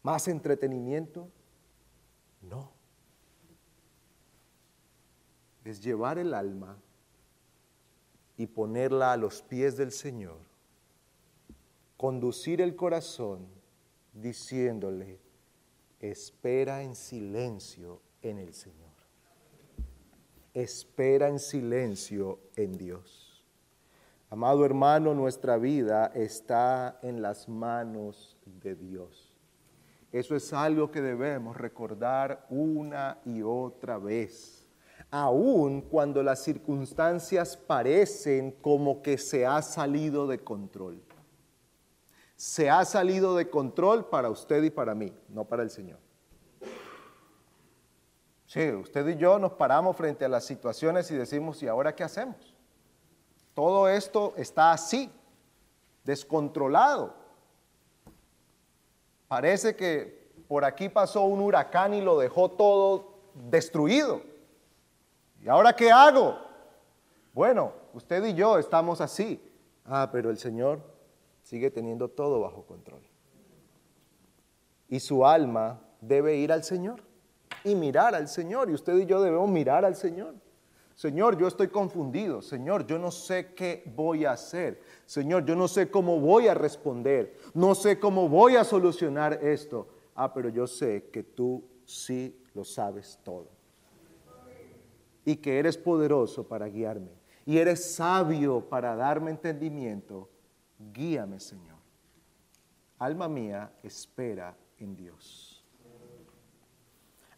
más 0.07 0.29
entretenimiento. 0.29 1.29
No. 2.41 2.71
Es 5.65 5.83
llevar 5.83 6.17
el 6.17 6.33
alma 6.33 6.77
y 8.37 8.47
ponerla 8.47 9.11
a 9.11 9.17
los 9.17 9.41
pies 9.41 9.75
del 9.75 9.91
Señor. 9.91 10.37
Conducir 11.97 12.61
el 12.61 12.77
corazón 12.77 13.47
diciéndole, 14.13 15.19
espera 15.99 16.83
en 16.83 16.95
silencio 16.95 18.01
en 18.21 18.37
el 18.37 18.53
Señor. 18.53 18.87
Espera 20.53 21.27
en 21.27 21.39
silencio 21.39 22.39
en 22.55 22.77
Dios. 22.77 23.43
Amado 24.29 24.65
hermano, 24.65 25.13
nuestra 25.13 25.57
vida 25.57 26.11
está 26.13 26.99
en 27.01 27.21
las 27.21 27.47
manos 27.47 28.37
de 28.45 28.75
Dios. 28.75 29.33
Eso 30.11 30.35
es 30.35 30.51
algo 30.53 30.91
que 30.91 31.01
debemos 31.01 31.57
recordar 31.57 32.45
una 32.49 33.19
y 33.25 33.41
otra 33.41 33.97
vez. 33.97 34.67
Aun 35.09 35.81
cuando 35.81 36.23
las 36.23 36.43
circunstancias 36.43 37.55
parecen 37.55 38.51
como 38.51 39.01
que 39.01 39.17
se 39.17 39.45
ha 39.45 39.61
salido 39.61 40.27
de 40.27 40.39
control. 40.39 41.01
Se 42.37 42.69
ha 42.69 42.85
salido 42.85 43.35
de 43.35 43.49
control 43.49 44.05
para 44.05 44.29
usted 44.29 44.61
y 44.63 44.69
para 44.69 44.93
mí, 44.93 45.11
no 45.27 45.43
para 45.45 45.63
el 45.63 45.71
Señor. 45.71 45.97
Sí, 48.45 48.71
usted 48.71 49.07
y 49.07 49.17
yo 49.17 49.39
nos 49.39 49.53
paramos 49.53 49.97
frente 49.97 50.23
a 50.23 50.29
las 50.29 50.45
situaciones 50.45 51.09
y 51.09 51.15
decimos, 51.15 51.61
¿y 51.63 51.67
ahora 51.67 51.95
qué 51.95 52.03
hacemos? 52.03 52.55
Todo 53.55 53.89
esto 53.89 54.33
está 54.37 54.71
así, 54.71 55.11
descontrolado. 56.03 57.15
Parece 59.27 59.75
que 59.75 60.31
por 60.47 60.63
aquí 60.63 60.89
pasó 60.89 61.23
un 61.23 61.41
huracán 61.41 61.95
y 61.95 62.01
lo 62.01 62.19
dejó 62.19 62.51
todo 62.51 63.15
destruido. 63.33 64.21
¿Y 65.41 65.49
ahora 65.49 65.75
qué 65.75 65.91
hago? 65.91 66.37
Bueno, 67.33 67.73
usted 67.93 68.23
y 68.25 68.35
yo 68.35 68.59
estamos 68.59 69.01
así. 69.01 69.43
Ah, 69.85 70.09
pero 70.11 70.29
el 70.29 70.37
Señor 70.37 70.96
sigue 71.47 71.71
teniendo 71.71 72.09
todo 72.09 72.41
bajo 72.41 72.65
control. 72.65 72.99
Y 74.89 74.99
su 74.99 75.25
alma 75.25 75.79
debe 76.01 76.35
ir 76.35 76.51
al 76.51 76.65
Señor 76.65 76.99
y 77.63 77.73
mirar 77.73 78.15
al 78.15 78.27
Señor. 78.27 78.69
Y 78.69 78.73
usted 78.73 78.97
y 78.97 79.05
yo 79.05 79.21
debemos 79.21 79.49
mirar 79.49 79.85
al 79.85 79.95
Señor. 79.95 80.35
Señor, 80.93 81.37
yo 81.37 81.47
estoy 81.47 81.69
confundido. 81.69 82.41
Señor, 82.41 82.85
yo 82.85 82.99
no 82.99 83.11
sé 83.11 83.53
qué 83.53 83.89
voy 83.95 84.25
a 84.25 84.31
hacer. 84.31 84.81
Señor, 85.05 85.45
yo 85.45 85.55
no 85.55 85.69
sé 85.69 85.89
cómo 85.89 86.19
voy 86.19 86.49
a 86.49 86.53
responder. 86.53 87.37
No 87.53 87.75
sé 87.75 87.97
cómo 87.97 88.27
voy 88.27 88.57
a 88.57 88.65
solucionar 88.65 89.39
esto. 89.41 89.87
Ah, 90.15 90.33
pero 90.33 90.49
yo 90.49 90.67
sé 90.67 91.09
que 91.13 91.23
tú 91.23 91.63
sí 91.85 92.43
lo 92.55 92.65
sabes 92.65 93.19
todo. 93.23 93.47
Y 95.23 95.37
que 95.37 95.59
eres 95.59 95.77
poderoso 95.77 96.45
para 96.45 96.67
guiarme. 96.67 97.11
Y 97.45 97.57
eres 97.57 97.95
sabio 97.95 98.67
para 98.67 98.97
darme 98.97 99.31
entendimiento 99.31 100.27
Guíame, 100.79 101.39
Señor. 101.39 101.77
Alma 102.99 103.27
mía, 103.27 103.71
espera 103.83 104.55
en 104.79 104.95
Dios. 104.95 105.63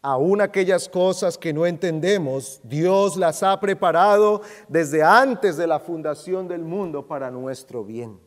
Aún 0.02 0.40
aquellas 0.40 0.88
cosas 0.88 1.36
que 1.36 1.52
no 1.52 1.66
entendemos, 1.66 2.60
Dios 2.62 3.16
las 3.16 3.42
ha 3.42 3.60
preparado 3.60 4.40
desde 4.68 5.02
antes 5.02 5.58
de 5.58 5.66
la 5.66 5.78
fundación 5.78 6.48
del 6.48 6.64
mundo 6.64 7.06
para 7.06 7.30
nuestro 7.30 7.84
bien, 7.84 8.18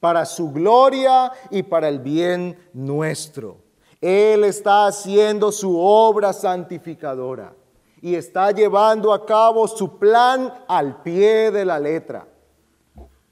para 0.00 0.24
su 0.24 0.50
gloria 0.50 1.30
y 1.50 1.62
para 1.62 1.88
el 1.88 1.98
bien 1.98 2.58
nuestro. 2.72 3.58
Él 4.00 4.44
está 4.44 4.86
haciendo 4.86 5.52
su 5.52 5.78
obra 5.78 6.32
santificadora 6.32 7.54
y 8.00 8.14
está 8.14 8.50
llevando 8.52 9.12
a 9.12 9.26
cabo 9.26 9.68
su 9.68 9.98
plan 9.98 10.52
al 10.66 11.02
pie 11.02 11.50
de 11.50 11.64
la 11.66 11.78
letra 11.78 12.26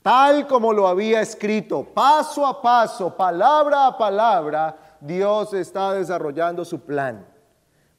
tal 0.04 0.46
como 0.46 0.70
lo 0.74 0.86
había 0.86 1.22
escrito, 1.22 1.82
paso 1.82 2.46
a 2.46 2.60
paso, 2.60 3.16
palabra 3.16 3.86
a 3.86 3.96
palabra, 3.96 4.98
Dios 5.00 5.54
está 5.54 5.94
desarrollando 5.94 6.62
su 6.62 6.80
plan. 6.80 7.26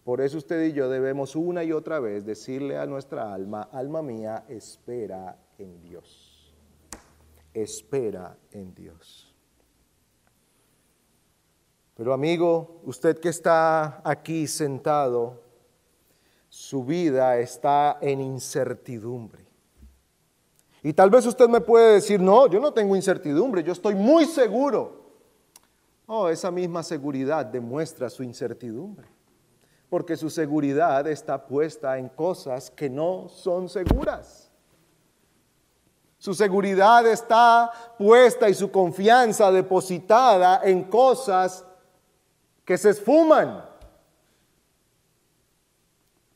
Por 0.03 0.21
eso 0.21 0.37
usted 0.37 0.65
y 0.65 0.73
yo 0.73 0.87
debemos 0.87 1.35
una 1.35 1.63
y 1.63 1.71
otra 1.71 1.99
vez 1.99 2.23
decirle 2.23 2.77
a 2.77 2.85
nuestra 2.85 3.33
alma, 3.33 3.69
alma 3.71 4.03
mía, 4.03 4.45
espera 4.47 5.35
en 5.57 5.81
Dios. 5.81 6.53
Espera 7.51 8.37
en 8.51 8.75
Dios. 8.75 9.33
Pero 11.95 12.13
amigo, 12.13 12.81
usted 12.83 13.17
que 13.17 13.29
está 13.29 14.03
aquí 14.07 14.45
sentado, 14.45 15.41
su 16.49 16.85
vida 16.85 17.39
está 17.39 17.97
en 17.99 18.21
incertidumbre. 18.21 19.44
Y 20.85 20.93
tal 20.93 21.09
vez 21.09 21.25
usted 21.25 21.49
me 21.49 21.61
puede 21.61 21.93
decir, 21.93 22.19
no, 22.19 22.45
yo 22.45 22.59
no 22.59 22.71
tengo 22.71 22.95
incertidumbre, 22.95 23.63
yo 23.63 23.71
estoy 23.71 23.95
muy 23.95 24.25
seguro. 24.25 25.01
Oh, 26.05 26.29
esa 26.29 26.51
misma 26.51 26.83
seguridad 26.83 27.43
demuestra 27.43 28.07
su 28.07 28.21
incertidumbre, 28.21 29.07
porque 29.89 30.15
su 30.15 30.29
seguridad 30.29 31.07
está 31.07 31.43
puesta 31.43 31.97
en 31.97 32.07
cosas 32.09 32.69
que 32.69 32.87
no 32.87 33.27
son 33.29 33.67
seguras. 33.67 34.51
Su 36.19 36.35
seguridad 36.35 37.07
está 37.07 37.71
puesta 37.97 38.47
y 38.47 38.53
su 38.53 38.69
confianza 38.69 39.51
depositada 39.51 40.61
en 40.63 40.83
cosas 40.83 41.65
que 42.63 42.77
se 42.77 42.91
esfuman, 42.91 43.65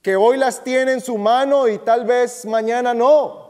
que 0.01 0.15
hoy 0.15 0.37
las 0.37 0.63
tiene 0.63 0.93
en 0.93 1.01
su 1.01 1.19
mano 1.19 1.67
y 1.67 1.77
tal 1.77 2.03
vez 2.03 2.47
mañana 2.47 2.95
no. 2.95 3.48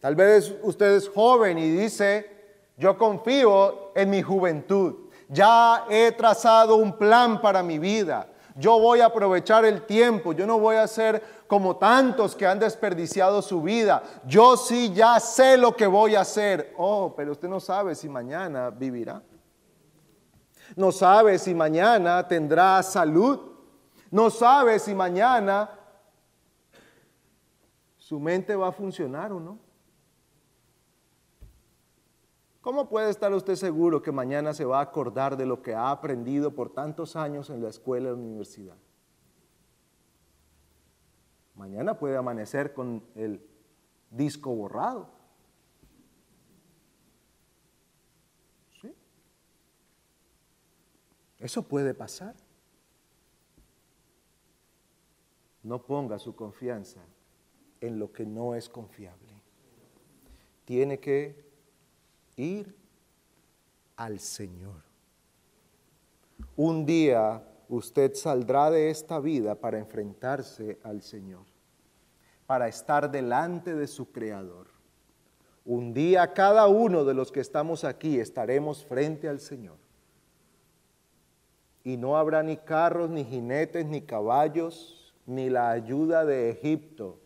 Tal 0.00 0.14
vez 0.16 0.54
usted 0.62 0.94
es 0.94 1.08
joven 1.08 1.58
y 1.58 1.70
dice, 1.70 2.40
yo 2.76 2.96
confío 2.96 3.92
en 3.94 4.08
mi 4.08 4.22
juventud. 4.22 5.10
Ya 5.28 5.84
he 5.90 6.10
trazado 6.12 6.76
un 6.76 6.96
plan 6.96 7.40
para 7.40 7.62
mi 7.62 7.78
vida. 7.78 8.26
Yo 8.56 8.80
voy 8.80 9.00
a 9.00 9.06
aprovechar 9.06 9.64
el 9.64 9.82
tiempo. 9.82 10.32
Yo 10.32 10.46
no 10.46 10.58
voy 10.58 10.76
a 10.76 10.86
ser 10.88 11.22
como 11.46 11.76
tantos 11.76 12.34
que 12.34 12.46
han 12.46 12.58
desperdiciado 12.58 13.42
su 13.42 13.62
vida. 13.62 14.02
Yo 14.26 14.56
sí 14.56 14.92
ya 14.94 15.20
sé 15.20 15.56
lo 15.56 15.76
que 15.76 15.86
voy 15.86 16.14
a 16.14 16.22
hacer. 16.22 16.74
Oh, 16.78 17.14
pero 17.14 17.32
usted 17.32 17.48
no 17.48 17.60
sabe 17.60 17.94
si 17.94 18.08
mañana 18.08 18.70
vivirá. 18.70 19.22
No 20.74 20.90
sabe 20.90 21.38
si 21.38 21.54
mañana 21.54 22.26
tendrá 22.26 22.82
salud. 22.82 23.38
No 24.10 24.30
sabe 24.30 24.78
si 24.78 24.94
mañana 24.94 25.70
su 27.98 28.18
mente 28.18 28.56
va 28.56 28.68
a 28.68 28.72
funcionar 28.72 29.32
o 29.32 29.38
no. 29.38 29.69
¿Cómo 32.70 32.88
puede 32.88 33.10
estar 33.10 33.34
usted 33.34 33.56
seguro 33.56 34.00
que 34.00 34.12
mañana 34.12 34.54
se 34.54 34.64
va 34.64 34.78
a 34.78 34.82
acordar 34.82 35.36
de 35.36 35.44
lo 35.44 35.60
que 35.60 35.74
ha 35.74 35.90
aprendido 35.90 36.54
por 36.54 36.72
tantos 36.72 37.16
años 37.16 37.50
en 37.50 37.60
la 37.60 37.68
escuela 37.68 38.10
o 38.10 38.12
la 38.12 38.22
universidad? 38.22 38.76
Mañana 41.56 41.98
puede 41.98 42.16
amanecer 42.16 42.72
con 42.72 43.02
el 43.16 43.44
disco 44.08 44.54
borrado. 44.54 45.10
¿Sí? 48.80 48.94
Eso 51.40 51.66
puede 51.66 51.92
pasar. 51.92 52.36
No 55.64 55.82
ponga 55.82 56.20
su 56.20 56.36
confianza 56.36 57.00
en 57.80 57.98
lo 57.98 58.12
que 58.12 58.24
no 58.24 58.54
es 58.54 58.68
confiable. 58.68 59.42
Tiene 60.64 61.00
que 61.00 61.49
al 63.96 64.18
Señor. 64.18 64.82
Un 66.56 66.86
día 66.86 67.42
usted 67.68 68.14
saldrá 68.14 68.70
de 68.70 68.90
esta 68.90 69.20
vida 69.20 69.54
para 69.54 69.78
enfrentarse 69.78 70.78
al 70.82 71.02
Señor, 71.02 71.44
para 72.46 72.66
estar 72.68 73.10
delante 73.10 73.74
de 73.74 73.86
su 73.86 74.10
Creador. 74.10 74.68
Un 75.64 75.92
día 75.92 76.32
cada 76.32 76.66
uno 76.66 77.04
de 77.04 77.14
los 77.14 77.30
que 77.30 77.40
estamos 77.40 77.84
aquí 77.84 78.18
estaremos 78.18 78.84
frente 78.84 79.28
al 79.28 79.40
Señor. 79.40 79.76
Y 81.84 81.96
no 81.96 82.16
habrá 82.16 82.42
ni 82.42 82.56
carros, 82.56 83.10
ni 83.10 83.24
jinetes, 83.24 83.86
ni 83.86 84.02
caballos, 84.02 85.14
ni 85.26 85.48
la 85.48 85.70
ayuda 85.70 86.24
de 86.24 86.50
Egipto 86.50 87.20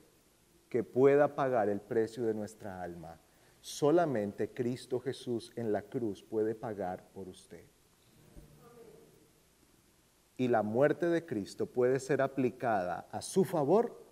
que 0.68 0.82
pueda 0.82 1.34
pagar 1.34 1.68
el 1.68 1.80
precio 1.80 2.24
de 2.24 2.34
nuestra 2.34 2.82
alma. 2.82 3.18
Solamente 3.64 4.50
Cristo 4.52 5.00
Jesús 5.00 5.50
en 5.56 5.72
la 5.72 5.80
cruz 5.80 6.22
puede 6.22 6.54
pagar 6.54 7.08
por 7.14 7.30
usted. 7.30 7.64
Y 10.36 10.48
la 10.48 10.62
muerte 10.62 11.06
de 11.06 11.24
Cristo 11.24 11.64
puede 11.64 11.98
ser 11.98 12.20
aplicada 12.20 13.08
a 13.10 13.22
su 13.22 13.42
favor 13.42 14.04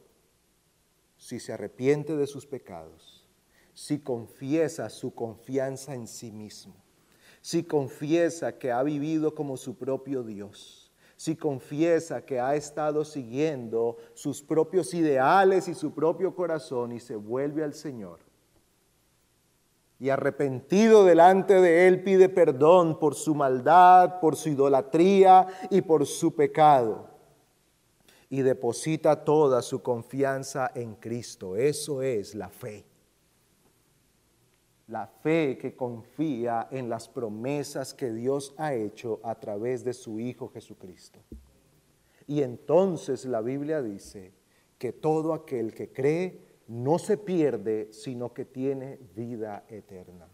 si 1.18 1.38
se 1.38 1.52
arrepiente 1.52 2.16
de 2.16 2.26
sus 2.26 2.46
pecados, 2.46 3.28
si 3.74 3.98
confiesa 3.98 4.88
su 4.88 5.14
confianza 5.14 5.94
en 5.94 6.06
sí 6.06 6.32
mismo, 6.32 6.74
si 7.42 7.62
confiesa 7.62 8.56
que 8.56 8.72
ha 8.72 8.82
vivido 8.82 9.34
como 9.34 9.58
su 9.58 9.76
propio 9.76 10.22
Dios, 10.22 10.90
si 11.16 11.36
confiesa 11.36 12.24
que 12.24 12.40
ha 12.40 12.56
estado 12.56 13.04
siguiendo 13.04 13.98
sus 14.14 14.42
propios 14.42 14.94
ideales 14.94 15.68
y 15.68 15.74
su 15.74 15.92
propio 15.92 16.34
corazón 16.34 16.92
y 16.92 17.00
se 17.00 17.16
vuelve 17.16 17.62
al 17.62 17.74
Señor 17.74 18.31
y 20.02 20.10
arrepentido 20.10 21.04
delante 21.04 21.60
de 21.60 21.86
Él 21.86 22.02
pide 22.02 22.28
perdón 22.28 22.98
por 22.98 23.14
su 23.14 23.36
maldad, 23.36 24.18
por 24.18 24.34
su 24.34 24.48
idolatría 24.48 25.46
y 25.70 25.80
por 25.82 26.06
su 26.06 26.34
pecado. 26.34 27.08
Y 28.28 28.42
deposita 28.42 29.22
toda 29.24 29.62
su 29.62 29.80
confianza 29.80 30.72
en 30.74 30.96
Cristo. 30.96 31.54
Eso 31.54 32.02
es 32.02 32.34
la 32.34 32.48
fe. 32.48 32.84
La 34.88 35.06
fe 35.06 35.56
que 35.56 35.76
confía 35.76 36.66
en 36.72 36.88
las 36.88 37.08
promesas 37.08 37.94
que 37.94 38.12
Dios 38.12 38.54
ha 38.58 38.74
hecho 38.74 39.20
a 39.22 39.36
través 39.36 39.84
de 39.84 39.92
su 39.92 40.18
Hijo 40.18 40.48
Jesucristo. 40.48 41.20
Y 42.26 42.42
entonces 42.42 43.24
la 43.24 43.40
Biblia 43.40 43.80
dice 43.80 44.32
que 44.78 44.92
todo 44.92 45.32
aquel 45.32 45.72
que 45.72 45.92
cree 45.92 46.51
no 46.68 46.98
se 46.98 47.16
pierde, 47.16 47.92
sino 47.92 48.32
que 48.32 48.44
tiene 48.44 48.98
vida 49.14 49.64
eterna. 49.68 50.28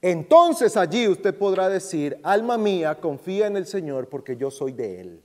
Entonces 0.00 0.76
allí 0.76 1.06
usted 1.06 1.36
podrá 1.36 1.68
decir, 1.68 2.18
alma 2.24 2.58
mía, 2.58 3.00
confía 3.00 3.46
en 3.46 3.56
el 3.56 3.66
Señor 3.66 4.08
porque 4.08 4.36
yo 4.36 4.50
soy 4.50 4.72
de 4.72 5.00
Él. 5.00 5.22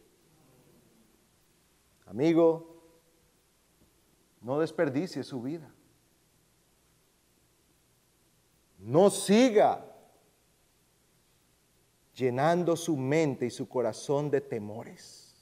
Amigo, 2.06 2.76
no 4.42 4.60
desperdicie 4.60 5.24
su 5.24 5.42
vida. 5.42 5.74
No 8.78 9.10
siga 9.10 9.84
llenando 12.16 12.76
su 12.76 12.96
mente 12.96 13.48
y 13.48 13.50
su 13.50 13.68
corazón 13.68 14.30
de 14.30 14.42
temores 14.42 15.36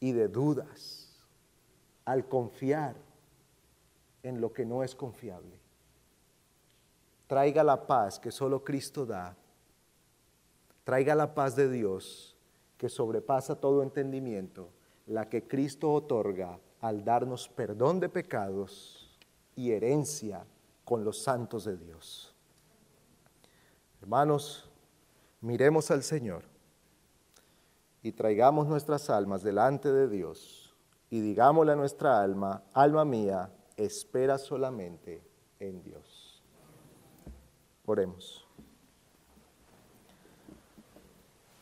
y 0.00 0.12
de 0.12 0.28
dudas 0.28 1.20
al 2.04 2.28
confiar 2.28 3.05
en 4.26 4.40
lo 4.40 4.52
que 4.52 4.64
no 4.66 4.82
es 4.82 4.94
confiable 4.94 5.66
traiga 7.26 7.64
la 7.64 7.86
paz 7.86 8.18
que 8.18 8.30
solo 8.30 8.62
Cristo 8.62 9.04
da, 9.04 9.36
traiga 10.84 11.14
la 11.14 11.34
paz 11.34 11.56
de 11.56 11.68
Dios 11.68 12.36
que 12.78 12.88
sobrepasa 12.88 13.56
todo 13.56 13.82
entendimiento, 13.82 14.68
la 15.06 15.28
que 15.28 15.46
Cristo 15.46 15.92
otorga 15.92 16.58
al 16.80 17.04
darnos 17.04 17.48
perdón 17.48 18.00
de 18.00 18.08
pecados 18.08 19.18
y 19.56 19.72
herencia 19.72 20.44
con 20.84 21.04
los 21.04 21.22
santos 21.22 21.64
de 21.64 21.76
Dios. 21.76 22.34
Hermanos, 24.02 24.68
miremos 25.40 25.90
al 25.90 26.02
Señor 26.02 26.44
y 28.02 28.12
traigamos 28.12 28.68
nuestras 28.68 29.10
almas 29.10 29.42
delante 29.42 29.90
de 29.90 30.06
Dios 30.06 30.74
y 31.08 31.20
digámosle 31.20 31.72
a 31.72 31.76
nuestra 31.76 32.20
alma, 32.20 32.62
alma 32.72 33.04
mía, 33.04 33.50
espera 33.76 34.38
solamente 34.38 35.22
en 35.60 35.82
Dios. 35.82 36.42
Oremos. 37.84 38.46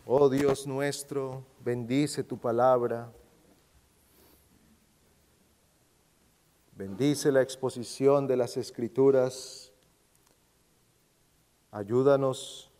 Oh 0.06 0.28
Dios 0.28 0.66
nuestro, 0.66 1.44
bendice 1.60 2.22
tu 2.24 2.38
palabra. 2.38 3.10
Bendice 6.76 7.30
la 7.32 7.40
exposición 7.40 8.26
de 8.26 8.36
las 8.36 8.56
escrituras. 8.56 9.72
Ayúdanos 11.70 12.70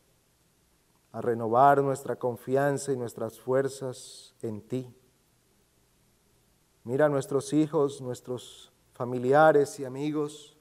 a 1.13 1.21
renovar 1.21 1.83
nuestra 1.83 2.17
confianza 2.17 2.93
y 2.93 2.97
nuestras 2.97 3.39
fuerzas 3.39 4.35
en 4.43 4.61
ti. 4.61 4.95
Mira 6.83 7.07
a 7.07 7.09
nuestros 7.09 7.53
hijos, 7.53 8.03
nuestros 8.03 8.74
familiares 8.95 9.79
y 9.79 9.85
amigos 9.85 10.55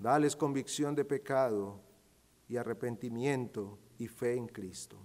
Dales 0.00 0.34
convicción 0.34 0.94
de 0.94 1.04
pecado 1.04 1.78
y 2.48 2.56
arrepentimiento 2.56 3.78
y 3.98 4.08
fe 4.08 4.34
en 4.34 4.48
Cristo. 4.48 4.96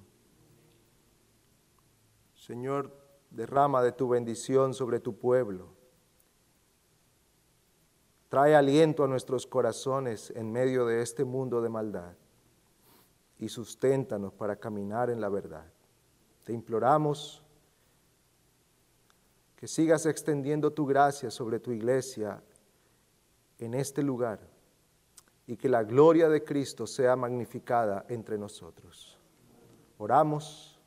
Señor, 2.33 2.95
derrama 3.29 3.83
de 3.83 3.91
tu 3.91 4.07
bendición 4.07 4.73
sobre 4.73 5.01
tu 5.01 5.19
pueblo. 5.19 5.67
Trae 8.29 8.55
aliento 8.55 9.03
a 9.03 9.09
nuestros 9.09 9.45
corazones 9.45 10.31
en 10.33 10.49
medio 10.49 10.85
de 10.85 11.01
este 11.01 11.25
mundo 11.25 11.61
de 11.61 11.69
maldad 11.69 12.13
y 13.37 13.49
susténtanos 13.49 14.31
para 14.33 14.55
caminar 14.55 15.09
en 15.09 15.19
la 15.19 15.27
verdad. 15.27 15.65
Te 16.45 16.53
imploramos 16.53 17.43
que 19.65 19.69
sigas 19.69 20.05
extendiendo 20.05 20.71
tu 20.73 20.85
gracia 20.85 21.31
sobre 21.31 21.59
tu 21.59 21.71
iglesia 21.71 22.39
en 23.57 23.73
este 23.73 24.03
lugar 24.03 24.39
y 25.47 25.57
que 25.57 25.67
la 25.67 25.83
gloria 25.83 26.29
de 26.29 26.43
Cristo 26.43 26.85
sea 26.85 27.15
magnificada 27.15 28.05
entre 28.07 28.37
nosotros. 28.37 29.17
Oramos 29.97 30.79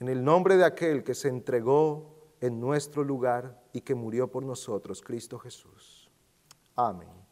en 0.00 0.08
el 0.08 0.24
nombre 0.24 0.56
de 0.56 0.64
aquel 0.64 1.04
que 1.04 1.14
se 1.14 1.28
entregó 1.28 2.32
en 2.40 2.58
nuestro 2.58 3.04
lugar 3.04 3.62
y 3.72 3.82
que 3.82 3.94
murió 3.94 4.32
por 4.32 4.42
nosotros, 4.42 5.00
Cristo 5.00 5.38
Jesús. 5.38 6.10
Amén. 6.74 7.25